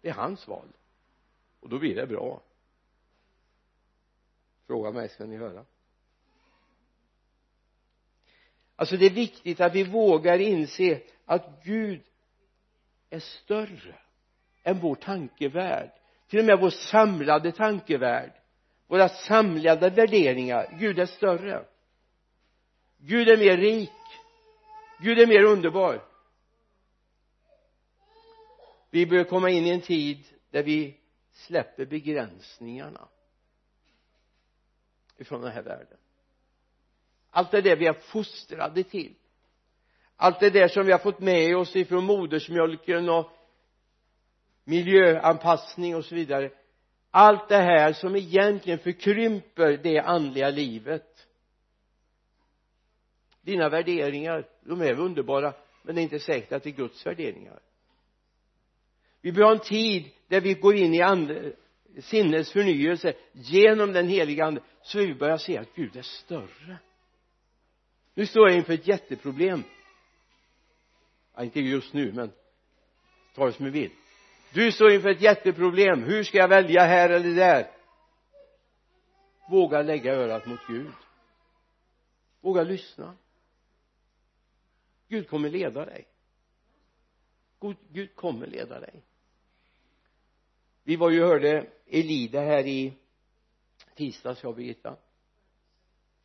Det 0.00 0.08
är 0.08 0.12
hans 0.12 0.48
val. 0.48 0.68
Och 1.60 1.68
då 1.68 1.78
blir 1.78 1.94
det 1.94 2.06
bra. 2.06 2.42
Fråga 4.66 4.90
mig 4.90 5.08
ska 5.08 5.26
ni 5.26 5.36
höra? 5.36 5.64
Alltså 8.76 8.96
det 8.96 9.06
är 9.06 9.10
viktigt 9.10 9.60
att 9.60 9.74
vi 9.74 9.84
vågar 9.84 10.38
inse 10.38 11.02
att 11.24 11.64
Gud 11.64 12.02
är 13.10 13.20
större 13.20 13.94
än 14.62 14.78
vår 14.78 14.94
tankevärld. 14.94 15.90
Till 16.28 16.38
och 16.38 16.44
med 16.44 16.58
vår 16.60 16.70
samlade 16.70 17.52
tankevärld. 17.52 18.32
Våra 18.86 19.08
samlade 19.08 19.90
värderingar. 19.90 20.76
Gud 20.78 20.98
är 20.98 21.06
större. 21.06 21.64
Gud 22.98 23.28
är 23.28 23.36
mer 23.36 23.56
rik. 23.56 23.90
Gud 25.00 25.18
är 25.18 25.26
mer 25.26 25.42
underbar 25.42 26.09
vi 28.90 29.06
bör 29.06 29.24
komma 29.24 29.50
in 29.50 29.66
i 29.66 29.70
en 29.70 29.80
tid 29.80 30.24
där 30.50 30.62
vi 30.62 30.96
släpper 31.32 31.86
begränsningarna 31.86 33.08
ifrån 35.18 35.40
den 35.40 35.52
här 35.52 35.62
världen. 35.62 35.98
Allt 37.30 37.50
det 37.50 37.60
där 37.60 37.76
vi 37.76 37.86
är 37.86 37.92
fostrade 37.92 38.84
till. 38.84 39.14
Allt 40.16 40.40
det 40.40 40.50
där 40.50 40.68
som 40.68 40.86
vi 40.86 40.92
har 40.92 40.98
fått 40.98 41.20
med 41.20 41.56
oss 41.56 41.76
ifrån 41.76 42.04
modersmjölken 42.04 43.08
och 43.08 43.30
miljöanpassning 44.64 45.96
och 45.96 46.04
så 46.04 46.14
vidare. 46.14 46.50
Allt 47.10 47.48
det 47.48 47.56
här 47.56 47.92
som 47.92 48.16
egentligen 48.16 48.78
förkrymper 48.78 49.76
det 49.82 49.98
andliga 49.98 50.50
livet. 50.50 51.26
Dina 53.40 53.68
värderingar 53.68 54.48
de 54.60 54.80
är 54.80 54.98
underbara 54.98 55.54
men 55.82 55.94
det 55.94 56.00
är 56.00 56.02
inte 56.02 56.18
säkert 56.18 56.52
att 56.52 56.62
det 56.62 56.70
är 56.70 56.74
Guds 56.74 57.06
värderingar 57.06 57.60
vi 59.20 59.32
behöver 59.32 59.54
en 59.54 59.60
tid 59.60 60.10
där 60.28 60.40
vi 60.40 60.54
går 60.54 60.74
in 60.74 60.94
i 60.94 61.02
and, 61.02 61.52
sinnes 61.98 62.52
förnyelse. 62.52 63.14
Genom 63.32 63.92
den 63.92 64.08
heliga 64.08 64.44
ande 64.44 64.60
så 64.82 64.98
vi 64.98 65.14
börjar 65.14 65.36
se 65.36 65.58
att 65.58 65.74
Gud 65.74 65.96
är 65.96 66.02
större. 66.02 66.78
Nu 68.14 68.26
står 68.26 68.48
jag 68.48 68.58
inför 68.58 68.72
ett 68.72 68.88
jätteproblem. 68.88 69.62
Ja, 71.34 71.44
inte 71.44 71.60
just 71.60 71.92
nu 71.92 72.12
men 72.12 72.32
ta 73.34 73.46
det 73.46 73.52
som 73.52 73.64
du 73.64 73.70
vill. 73.70 73.90
Du 74.52 74.72
står 74.72 74.92
inför 74.92 75.08
ett 75.08 75.22
jätteproblem. 75.22 76.02
Hur 76.02 76.24
ska 76.24 76.38
jag 76.38 76.48
välja 76.48 76.84
här 76.84 77.10
eller 77.10 77.34
där? 77.34 77.70
Våga 79.50 79.82
lägga 79.82 80.14
örat 80.14 80.46
mot 80.46 80.60
Gud. 80.68 80.92
Våga 82.40 82.62
lyssna. 82.62 83.16
Gud 85.08 85.28
kommer 85.28 85.48
leda 85.48 85.84
dig. 85.84 86.06
Gud 87.88 88.14
kommer 88.14 88.46
leda 88.46 88.80
dig 88.80 89.02
vi 90.90 90.96
var 90.96 91.10
ju 91.10 91.22
och 91.22 91.28
hörde 91.28 91.66
Elida 91.86 92.40
här 92.40 92.66
i 92.66 92.92
tisdags 93.94 94.42
jag 94.42 94.50
och 94.50 94.56
Birgitta. 94.56 94.96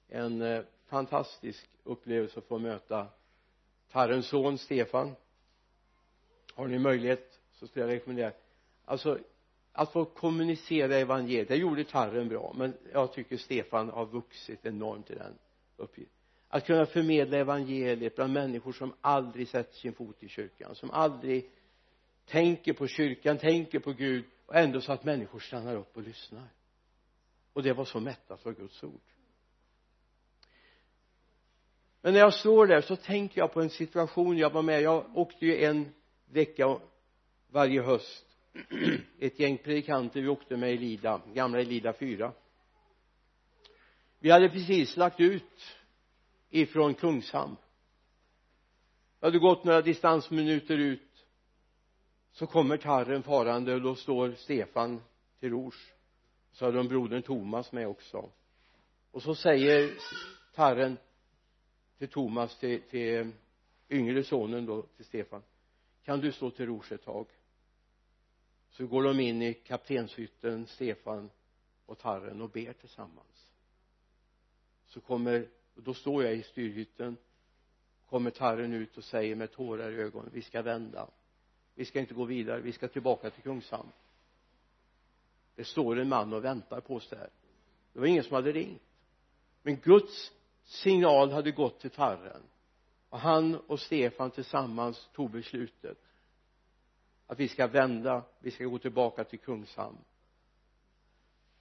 En 0.08 0.42
eh, 0.42 0.64
fantastisk 0.86 1.70
upplevelse 1.84 2.40
att 2.40 2.46
få 2.46 2.60
möta 2.60 3.08
Tarrens 3.92 4.28
son 4.28 4.58
Stefan. 4.58 5.16
Har 6.54 6.68
ni 6.68 6.80
möjlighet 6.80 7.40
så 7.54 7.68
skulle 7.68 7.86
jag 7.86 7.94
rekommendera. 7.94 8.32
Alltså 8.86 9.20
att 9.72 9.92
få 9.92 10.06
kommunicera 10.06 10.96
evangeliet 10.96 11.48
det 11.48 11.56
gjorde 11.56 11.84
Tarren 11.84 12.30
bra 12.30 12.54
men 12.58 12.74
jag 12.94 13.14
tycker 13.14 13.38
Stefan 13.38 13.90
har 13.90 14.06
vuxit 14.06 14.66
enormt 14.66 15.12
i 15.12 15.16
den 15.16 15.38
uppgiften. 15.78 16.18
Att 16.48 16.66
kunna 16.66 16.86
förmedla 16.86 17.38
evangeliet 17.38 18.16
bland 18.16 18.34
människor 18.34 18.72
som 18.72 18.94
aldrig 19.02 19.48
sätter 19.48 19.76
sin 19.76 19.94
fot 19.94 20.24
i 20.24 20.28
kyrkan 20.28 20.76
som 20.76 20.92
aldrig 20.92 21.50
tänker 22.26 22.74
på 22.74 22.88
kyrkan, 22.88 23.38
tänker 23.38 23.80
på 23.80 23.94
Gud 23.94 24.26
och 24.46 24.56
ändå 24.56 24.82
så 24.82 24.92
att 24.92 25.04
människor 25.04 25.40
stannar 25.40 25.76
upp 25.76 25.98
och 25.98 26.04
lyssnar. 26.04 26.48
Och 27.54 27.64
det 27.64 27.74
var 27.74 27.86
så 27.86 28.00
mättat 28.00 28.46
av 28.46 28.54
Guds 28.54 28.84
ord. 28.84 29.02
Men 32.02 32.14
när 32.14 32.20
jag 32.20 32.34
står 32.34 32.68
där 32.68 32.82
så 32.82 32.96
tänker 32.96 33.42
jag 33.42 33.54
på 33.54 33.62
en 33.62 33.70
situation 33.70 34.38
jag 34.38 34.50
var 34.50 34.62
med. 34.62 34.82
Jag 34.82 35.18
åkte 35.18 35.46
ju 35.46 35.64
en 35.64 35.94
vecka 36.26 36.80
varje 37.48 37.82
höst. 37.82 38.26
Ett 39.20 39.40
gäng 39.40 39.58
predikanter 39.58 40.22
vi 40.22 40.28
åkte 40.28 40.58
med 40.58 40.74
Elida, 40.74 41.22
gamla 41.34 41.60
Elida 41.60 41.94
4 41.94 42.34
vi 44.26 44.32
hade 44.32 44.50
precis 44.50 44.98
lagt 44.98 45.20
ut 45.20 45.78
ifrån 46.50 46.94
Kungshamn. 46.94 47.56
Jag 49.20 49.28
hade 49.28 49.40
gått 49.40 49.64
några 49.64 49.82
distansminuter 49.82 50.78
ut 50.78 51.05
så 52.36 52.48
kommer 52.48 52.78
tarren 52.78 53.24
farande 53.24 53.74
och 53.74 53.82
då 53.82 53.96
står 53.96 54.32
Stefan 54.32 55.02
till 55.40 55.50
rors 55.50 55.94
så 56.52 56.66
hade 56.66 56.78
de 56.78 56.88
brodern 56.88 57.22
Thomas 57.22 57.72
med 57.72 57.88
också. 57.88 58.30
Och 59.12 59.24
så 59.24 59.36
säger 59.36 59.94
tarren 60.54 60.98
till 61.98 62.08
Thomas 62.08 62.60
till, 62.60 62.82
till 62.82 63.32
yngre 63.90 64.24
sonen 64.24 64.66
då 64.66 64.82
till 64.82 65.06
Stefan 65.06 65.42
kan 66.04 66.20
du 66.20 66.32
stå 66.32 66.52
till 66.52 66.66
rors 66.66 66.92
ett 66.92 67.04
tag? 67.04 67.28
Så 68.70 68.88
går 68.88 69.04
de 69.04 69.20
in 69.20 69.42
i 69.42 69.54
kaptenshytten 69.54 70.68
Stefan 70.68 71.30
och 71.86 71.98
Tarren 71.98 72.42
och 72.42 72.50
ber 72.50 72.74
tillsammans. 72.74 73.48
Så 74.86 75.02
kommer 75.02 75.48
då 75.76 75.94
står 75.94 76.24
jag 76.24 76.36
i 76.36 76.44
styrhytten 76.44 77.18
kommer 78.06 78.32
Tarren 78.32 78.74
ut 78.74 78.98
och 78.98 79.04
säger 79.04 79.36
med 79.36 79.52
tårar 79.52 79.92
i 79.92 79.96
ögonen 79.96 80.30
vi 80.34 80.42
ska 80.42 80.62
vända 80.62 81.10
vi 81.76 81.86
ska 81.86 82.00
inte 82.00 82.14
gå 82.14 82.26
vidare. 82.26 82.62
Vi 82.62 82.72
ska 82.72 82.88
tillbaka 82.88 83.30
till 83.30 83.44
Kungshamn. 83.44 83.92
Det 85.56 85.64
står 85.64 86.00
en 86.00 86.10
man 86.10 86.34
och 86.34 86.44
väntar 86.44 86.82
på 86.82 86.96
oss 86.96 87.10
där. 87.10 87.30
Det 87.94 88.00
var 88.00 88.08
ingen 88.08 88.24
som 88.24 88.36
hade 88.36 88.52
ringt. 88.52 88.82
Men 89.62 89.76
Guds 89.76 90.32
signal 90.64 91.32
hade 91.32 91.52
gått 91.52 91.80
till 91.80 91.90
Tarren 91.90 92.44
och 93.10 93.20
han 93.20 93.56
och 93.56 93.80
Stefan 93.80 94.32
tillsammans 94.32 95.10
tog 95.14 95.32
beslutet 95.32 95.98
att 97.28 97.40
vi 97.40 97.48
ska 97.48 97.68
vända 97.68 98.24
vi 98.40 98.52
ska 98.52 98.66
gå 98.66 98.80
tillbaka 98.80 99.24
till 99.24 99.40
Kungshamn. 99.40 99.98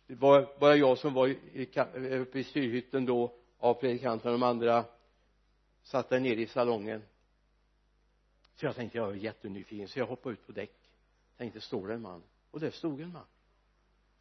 Det 0.07 0.15
var 0.15 0.59
bara 0.61 0.77
jag 0.77 0.99
som 0.99 1.15
var 1.15 1.37
eh, 1.55 2.21
uppe 2.21 2.39
i 2.39 2.45
styrhytten 2.45 3.07
då 3.07 3.35
av 3.59 3.75
predikanterna. 3.75 4.33
De 4.33 4.43
andra 4.43 4.85
satt 5.83 6.09
där 6.09 6.21
nere 6.21 6.41
i 6.41 6.47
salongen 6.47 7.03
så 8.55 8.67
jag 8.67 8.77
tänkte 8.77 8.99
jag 8.99 9.11
är 9.11 9.15
jättenyfiken 9.15 9.89
så 9.89 9.99
jag 9.99 10.07
hoppade 10.07 10.33
ut 10.33 10.47
på 10.47 10.53
däck. 10.53 10.73
Tänkte 11.37 11.61
står 11.61 11.89
det 11.89 11.95
en 11.95 12.03
man? 12.03 12.23
Och 12.51 12.61
där 12.61 12.71
stod 12.71 13.01
en 13.01 13.13
man. 13.13 13.27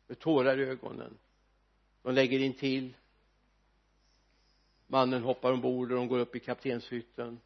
Med 0.07 0.19
tårar 0.19 0.59
i 0.59 0.63
ögonen. 0.63 1.17
De 2.01 2.13
lägger 2.13 2.39
in 2.39 2.53
till. 2.53 2.93
Mannen 4.87 5.23
hoppar 5.23 5.51
ombord 5.51 5.91
och 5.91 5.97
de 5.97 6.07
går 6.07 6.19
upp 6.19 6.35
i 6.35 6.39
kaptenshytten. 6.39 7.39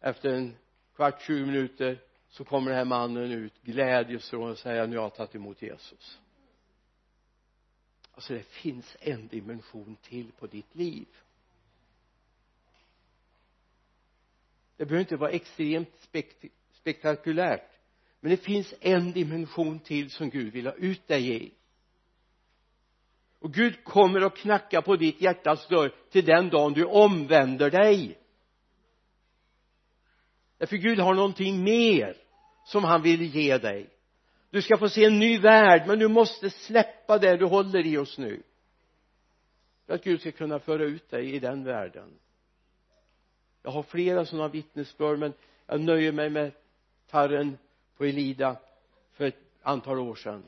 Efter 0.00 0.32
en 0.32 0.56
kvart, 0.96 1.22
tjugo 1.22 1.46
minuter 1.46 1.98
så 2.28 2.44
kommer 2.44 2.70
den 2.70 2.78
här 2.78 2.84
mannen 2.84 3.32
ut 3.32 3.62
glädjestrålande 3.62 4.52
och 4.52 4.58
säger 4.58 4.86
nu 4.86 4.96
har 4.96 5.04
jag 5.04 5.14
tagit 5.14 5.34
emot 5.34 5.62
Jesus. 5.62 6.20
Alltså 8.12 8.34
det 8.34 8.42
finns 8.42 8.96
en 9.00 9.28
dimension 9.28 9.96
till 9.96 10.32
på 10.32 10.46
ditt 10.46 10.74
liv. 10.74 11.08
Det 14.80 14.86
behöver 14.86 15.00
inte 15.00 15.16
vara 15.16 15.30
extremt 15.30 16.00
spekt 16.00 16.44
spektakulärt 16.72 17.70
men 18.20 18.30
det 18.30 18.36
finns 18.36 18.74
en 18.80 19.12
dimension 19.12 19.78
till 19.78 20.10
som 20.10 20.30
Gud 20.30 20.52
vill 20.52 20.66
ha 20.66 20.72
ut 20.72 21.08
dig 21.08 21.44
i. 21.44 21.52
Och 23.38 23.52
Gud 23.54 23.84
kommer 23.84 24.20
att 24.20 24.36
knacka 24.36 24.82
på 24.82 24.96
ditt 24.96 25.20
hjärtas 25.20 25.68
dörr 25.68 25.94
till 26.10 26.24
den 26.24 26.48
dagen 26.48 26.72
du 26.72 26.84
omvänder 26.84 27.70
dig. 27.70 28.18
Därför 30.58 30.76
Gud 30.76 30.98
har 30.98 31.14
någonting 31.14 31.64
mer 31.64 32.16
som 32.64 32.84
han 32.84 33.02
vill 33.02 33.22
ge 33.22 33.58
dig. 33.58 33.90
Du 34.50 34.62
ska 34.62 34.78
få 34.78 34.88
se 34.88 35.04
en 35.04 35.18
ny 35.18 35.38
värld 35.38 35.84
men 35.86 35.98
du 35.98 36.08
måste 36.08 36.50
släppa 36.50 37.18
det 37.18 37.36
du 37.36 37.44
håller 37.46 37.86
i 37.86 37.98
oss 37.98 38.18
nu. 38.18 38.42
För 39.86 39.94
att 39.94 40.04
Gud 40.04 40.20
ska 40.20 40.32
kunna 40.32 40.58
föra 40.58 40.84
ut 40.84 41.10
dig 41.10 41.34
i 41.34 41.38
den 41.38 41.64
världen 41.64 42.18
jag 43.62 43.70
har 43.70 43.82
flera 43.82 44.26
sådana 44.26 44.48
vittnesbörd 44.48 45.18
men 45.18 45.32
jag 45.66 45.80
nöjer 45.80 46.12
mig 46.12 46.30
med 46.30 46.52
tarren 47.06 47.58
på 47.96 48.04
Elida 48.04 48.56
för 49.12 49.24
ett 49.24 49.42
antal 49.62 49.98
år 49.98 50.14
sedan. 50.14 50.42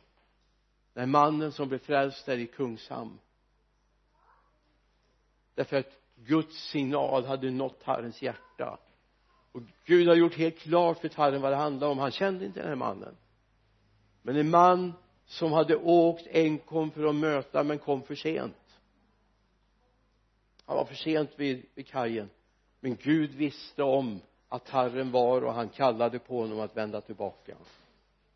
Den 0.92 1.10
mannen 1.10 1.52
som 1.52 1.68
blev 1.68 1.78
frälst 1.78 2.26
där 2.26 2.38
i 2.38 2.46
Kungshamn. 2.46 3.18
Därför 5.54 5.76
att 5.76 5.98
Guds 6.14 6.70
signal 6.70 7.24
hade 7.24 7.50
nått 7.50 7.82
Herrens 7.82 8.22
hjärta. 8.22 8.78
Och 9.52 9.62
Gud 9.84 10.08
har 10.08 10.14
gjort 10.14 10.34
helt 10.34 10.58
klart 10.58 10.98
för 10.98 11.10
Herren 11.16 11.42
vad 11.42 11.52
det 11.52 11.56
handlade 11.56 11.92
om. 11.92 11.98
Han 11.98 12.10
kände 12.10 12.44
inte 12.44 12.60
den 12.60 12.68
här 12.68 12.76
mannen. 12.76 13.16
Men 14.22 14.36
en 14.36 14.50
man 14.50 14.92
som 15.26 15.52
hade 15.52 15.76
åkt 15.76 16.26
enkom 16.26 16.90
för 16.90 17.04
att 17.04 17.14
möta 17.14 17.64
men 17.64 17.78
kom 17.78 18.02
för 18.02 18.14
sent. 18.14 18.78
Han 20.64 20.76
var 20.76 20.84
för 20.84 20.94
sent 20.94 21.30
vid, 21.36 21.66
vid 21.74 21.86
kajen 21.86 22.30
men 22.84 22.96
Gud 22.96 23.34
visste 23.34 23.82
om 23.82 24.20
att 24.48 24.68
Herren 24.68 25.10
var 25.10 25.42
och 25.44 25.54
han 25.54 25.68
kallade 25.68 26.18
på 26.18 26.40
honom 26.40 26.60
att 26.60 26.76
vända 26.76 27.00
tillbaka. 27.00 27.56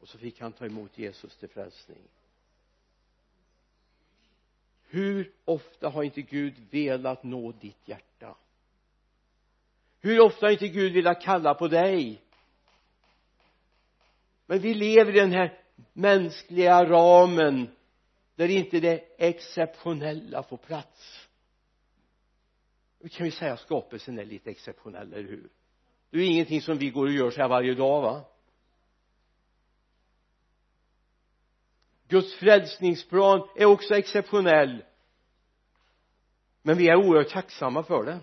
Och 0.01 0.09
så 0.09 0.19
fick 0.19 0.41
han 0.41 0.53
ta 0.53 0.67
emot 0.67 0.99
Jesus 0.99 1.37
till 1.37 1.49
frälsning. 1.49 2.03
Hur 4.89 5.33
ofta 5.45 5.89
har 5.89 6.03
inte 6.03 6.23
Gud 6.23 6.55
velat 6.71 7.23
nå 7.23 7.53
ditt 7.53 7.89
hjärta? 7.89 8.35
Hur 10.01 10.21
ofta 10.21 10.47
har 10.47 10.51
inte 10.51 10.69
Gud 10.69 10.93
velat 10.93 11.23
kalla 11.23 11.55
på 11.55 11.69
dig? 11.69 12.23
Men 14.47 14.59
vi 14.59 14.75
lever 14.75 15.17
i 15.17 15.21
den 15.21 15.33
här 15.33 15.61
mänskliga 15.93 16.85
ramen 16.85 17.69
där 18.35 18.49
inte 18.49 18.81
det 18.81 19.05
exceptionella 19.19 20.43
får 20.43 20.57
plats 20.57 21.16
vi 23.07 23.11
kan 23.11 23.27
ju 23.27 23.33
säga 23.33 23.53
att 23.53 23.61
skapelsen 23.61 24.19
är 24.19 24.25
lite 24.25 24.51
exceptionell, 24.51 25.13
eller 25.13 25.29
hur? 25.29 25.49
Det 26.11 26.19
är 26.19 26.27
ingenting 26.27 26.63
som 26.63 26.79
vi 26.79 26.91
går 26.91 27.07
och 27.07 27.13
gör 27.13 27.31
så 27.31 27.41
här 27.41 27.49
varje 27.49 27.75
dag 27.75 28.03
va? 28.03 28.25
Guds 32.09 32.35
frälsningsplan 32.35 33.49
är 33.57 33.65
också 33.65 33.95
exceptionell. 33.95 34.85
Men 36.63 36.79
vi 36.79 36.89
är 36.89 36.97
oerhört 36.97 37.29
tacksamma 37.29 37.83
för 37.83 38.05
det. 38.05 38.21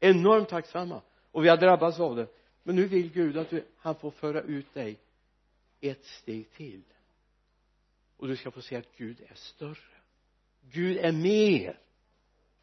Enormt 0.00 0.48
tacksamma. 0.48 1.02
Och 1.30 1.44
vi 1.44 1.48
har 1.48 1.56
drabbats 1.56 2.00
av 2.00 2.16
det. 2.16 2.26
Men 2.62 2.76
nu 2.76 2.86
vill 2.86 3.12
Gud 3.12 3.36
att 3.36 3.50
du, 3.50 3.64
han 3.78 3.94
får 3.94 4.10
föra 4.10 4.40
ut 4.40 4.74
dig 4.74 5.00
ett 5.80 6.04
steg 6.04 6.50
till. 6.50 6.82
Och 8.16 8.28
du 8.28 8.36
ska 8.36 8.50
få 8.50 8.62
se 8.62 8.76
att 8.76 8.96
Gud 8.96 9.20
är 9.20 9.34
större. 9.34 9.98
Gud 10.60 10.96
är 10.96 11.12
mer 11.12 11.83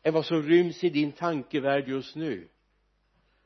än 0.03 0.13
vad 0.13 0.25
som 0.25 0.43
ryms 0.43 0.83
i 0.83 0.89
din 0.89 1.11
tankevärld 1.11 1.87
just 1.87 2.15
nu. 2.15 2.47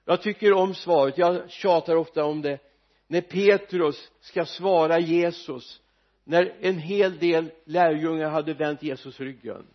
Jag 0.06 0.22
tycker 0.22 0.54
om 0.54 0.74
svaret. 0.74 1.18
Jag 1.18 1.52
tjatar 1.52 1.96
ofta 1.96 2.26
om 2.26 2.42
det. 2.42 2.60
När 3.08 3.22
Petrus 3.22 4.12
ska 4.20 4.46
svara 4.46 5.00
Jesus 5.00 5.82
när 6.24 6.58
en 6.62 6.80
hel 6.80 7.18
del 7.18 7.52
lärjungar 7.66 8.30
hade 8.30 8.54
vänt 8.54 8.84
Jesus 8.84 9.20
ryggen. 9.20 9.66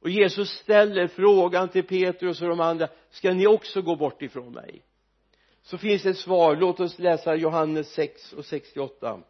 Och 0.00 0.10
Jesus 0.10 0.50
ställer 0.50 1.06
frågan 1.06 1.68
till 1.68 1.82
Petrus 1.82 2.42
och 2.42 2.48
de 2.48 2.60
andra 2.60 2.88
ska 3.10 3.32
ni 3.32 3.46
också 3.46 3.82
gå 3.82 3.96
bort 3.96 4.22
ifrån 4.22 4.52
mig? 4.52 4.82
Så 5.62 5.78
finns 5.78 6.02
det 6.02 6.10
ett 6.10 6.18
svar. 6.18 6.56
Låt 6.56 6.80
oss 6.80 6.98
läsa 6.98 7.34
Johannes 7.34 7.92
6 7.92 8.32
och 8.32 8.44
68 8.44 9.20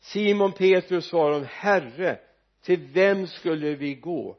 Simon 0.00 0.52
Petrus 0.52 1.06
svarade 1.06 1.44
Herre 1.44 2.18
till 2.62 2.80
vem 2.92 3.26
skulle 3.26 3.74
vi 3.74 3.94
gå? 3.94 4.36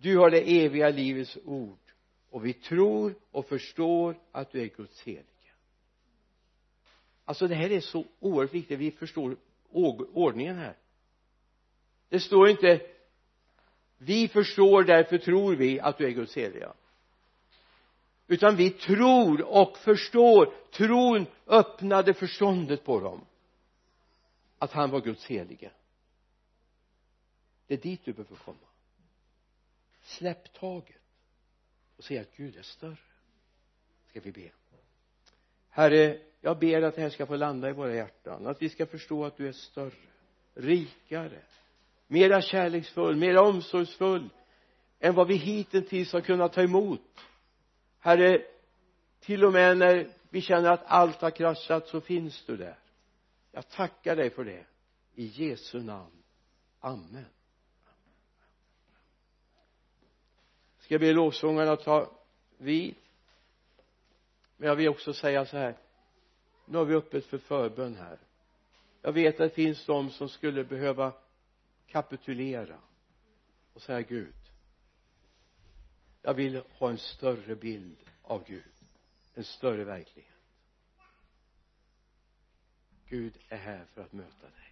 Du 0.00 0.18
har 0.18 0.30
det 0.30 0.64
eviga 0.64 0.88
livets 0.88 1.38
ord 1.44 1.78
och 2.30 2.46
vi 2.46 2.52
tror 2.52 3.14
och 3.30 3.46
förstår 3.46 4.18
att 4.32 4.52
du 4.52 4.62
är 4.62 4.66
Guds 4.66 5.02
helige. 5.02 5.24
Alltså 7.24 7.48
det 7.48 7.54
här 7.54 7.70
är 7.70 7.80
så 7.80 8.04
oerhört 8.20 8.54
viktigt. 8.54 8.78
Vi 8.78 8.90
förstår 8.90 9.36
ordningen 10.12 10.56
här. 10.56 10.76
Det 12.08 12.20
står 12.20 12.48
inte 12.48 12.80
vi 13.98 14.28
förstår 14.28 14.84
därför 14.84 15.18
tror 15.18 15.56
vi 15.56 15.80
att 15.80 15.98
du 15.98 16.06
är 16.06 16.10
Guds 16.10 16.36
heliga 16.36 16.72
utan 18.28 18.56
vi 18.56 18.70
tror 18.70 19.42
och 19.42 19.78
förstår. 19.78 20.54
Tron 20.72 21.26
öppnade 21.46 22.14
förståndet 22.14 22.84
på 22.84 23.00
dem 23.00 23.20
att 24.58 24.72
han 24.72 24.90
var 24.90 25.00
Guds 25.00 25.26
helige. 25.26 25.70
Det 27.66 27.74
är 27.74 27.78
dit 27.78 28.04
du 28.04 28.12
behöver 28.12 28.36
komma 28.36 28.67
släpp 30.08 30.52
taget 30.52 30.96
och 31.96 32.04
se 32.04 32.18
att 32.18 32.36
Gud 32.36 32.56
är 32.56 32.62
större. 32.62 32.96
Ska 34.08 34.20
vi 34.20 34.32
be? 34.32 34.50
Herre 35.68 36.20
jag 36.40 36.58
ber 36.58 36.82
att 36.82 36.94
det 36.94 37.02
här 37.02 37.10
ska 37.10 37.26
få 37.26 37.36
landa 37.36 37.70
i 37.70 37.72
våra 37.72 37.94
hjärtan. 37.94 38.46
Att 38.46 38.62
vi 38.62 38.68
ska 38.68 38.86
förstå 38.86 39.24
att 39.24 39.36
du 39.36 39.48
är 39.48 39.52
större 39.52 39.92
rikare 40.54 41.42
mera 42.06 42.42
kärleksfull, 42.42 43.16
mera 43.16 43.42
omsorgsfull 43.42 44.28
än 44.98 45.14
vad 45.14 45.28
vi 45.28 45.34
hittills 45.34 46.12
har 46.12 46.20
kunnat 46.20 46.52
ta 46.52 46.62
emot. 46.62 47.20
Herre 47.98 48.42
till 49.20 49.44
och 49.44 49.52
med 49.52 49.76
när 49.76 50.10
vi 50.30 50.40
känner 50.40 50.70
att 50.70 50.84
allt 50.86 51.20
har 51.20 51.30
kraschat 51.30 51.88
så 51.88 52.00
finns 52.00 52.44
du 52.46 52.56
där. 52.56 52.78
Jag 53.52 53.68
tackar 53.68 54.16
dig 54.16 54.30
för 54.30 54.44
det. 54.44 54.64
I 55.14 55.26
Jesu 55.26 55.82
namn. 55.82 56.22
Amen. 56.80 57.24
Ska 60.88 60.94
jag 60.94 61.00
be 61.00 61.12
lovsångarna 61.12 61.76
ta 61.76 62.10
vid? 62.58 62.94
Men 64.56 64.68
jag 64.68 64.76
vill 64.76 64.88
också 64.88 65.12
säga 65.12 65.46
så 65.46 65.56
här. 65.56 65.76
Nu 66.66 66.78
har 66.78 66.84
vi 66.84 66.94
öppet 66.94 67.24
för 67.24 67.38
förbön 67.38 67.96
här. 67.96 68.18
Jag 69.02 69.12
vet 69.12 69.34
att 69.34 69.50
det 69.50 69.54
finns 69.54 69.86
de 69.86 70.10
som 70.10 70.28
skulle 70.28 70.64
behöva 70.64 71.12
kapitulera 71.86 72.78
och 73.74 73.82
säga 73.82 74.00
Gud 74.00 74.34
jag 76.22 76.34
vill 76.34 76.62
ha 76.72 76.90
en 76.90 76.98
större 76.98 77.56
bild 77.56 77.98
av 78.22 78.44
Gud 78.44 78.72
en 79.34 79.44
större 79.44 79.84
verklighet. 79.84 80.32
Gud 83.08 83.38
är 83.48 83.56
här 83.56 83.84
för 83.84 84.02
att 84.02 84.12
möta 84.12 84.46
dig. 84.46 84.67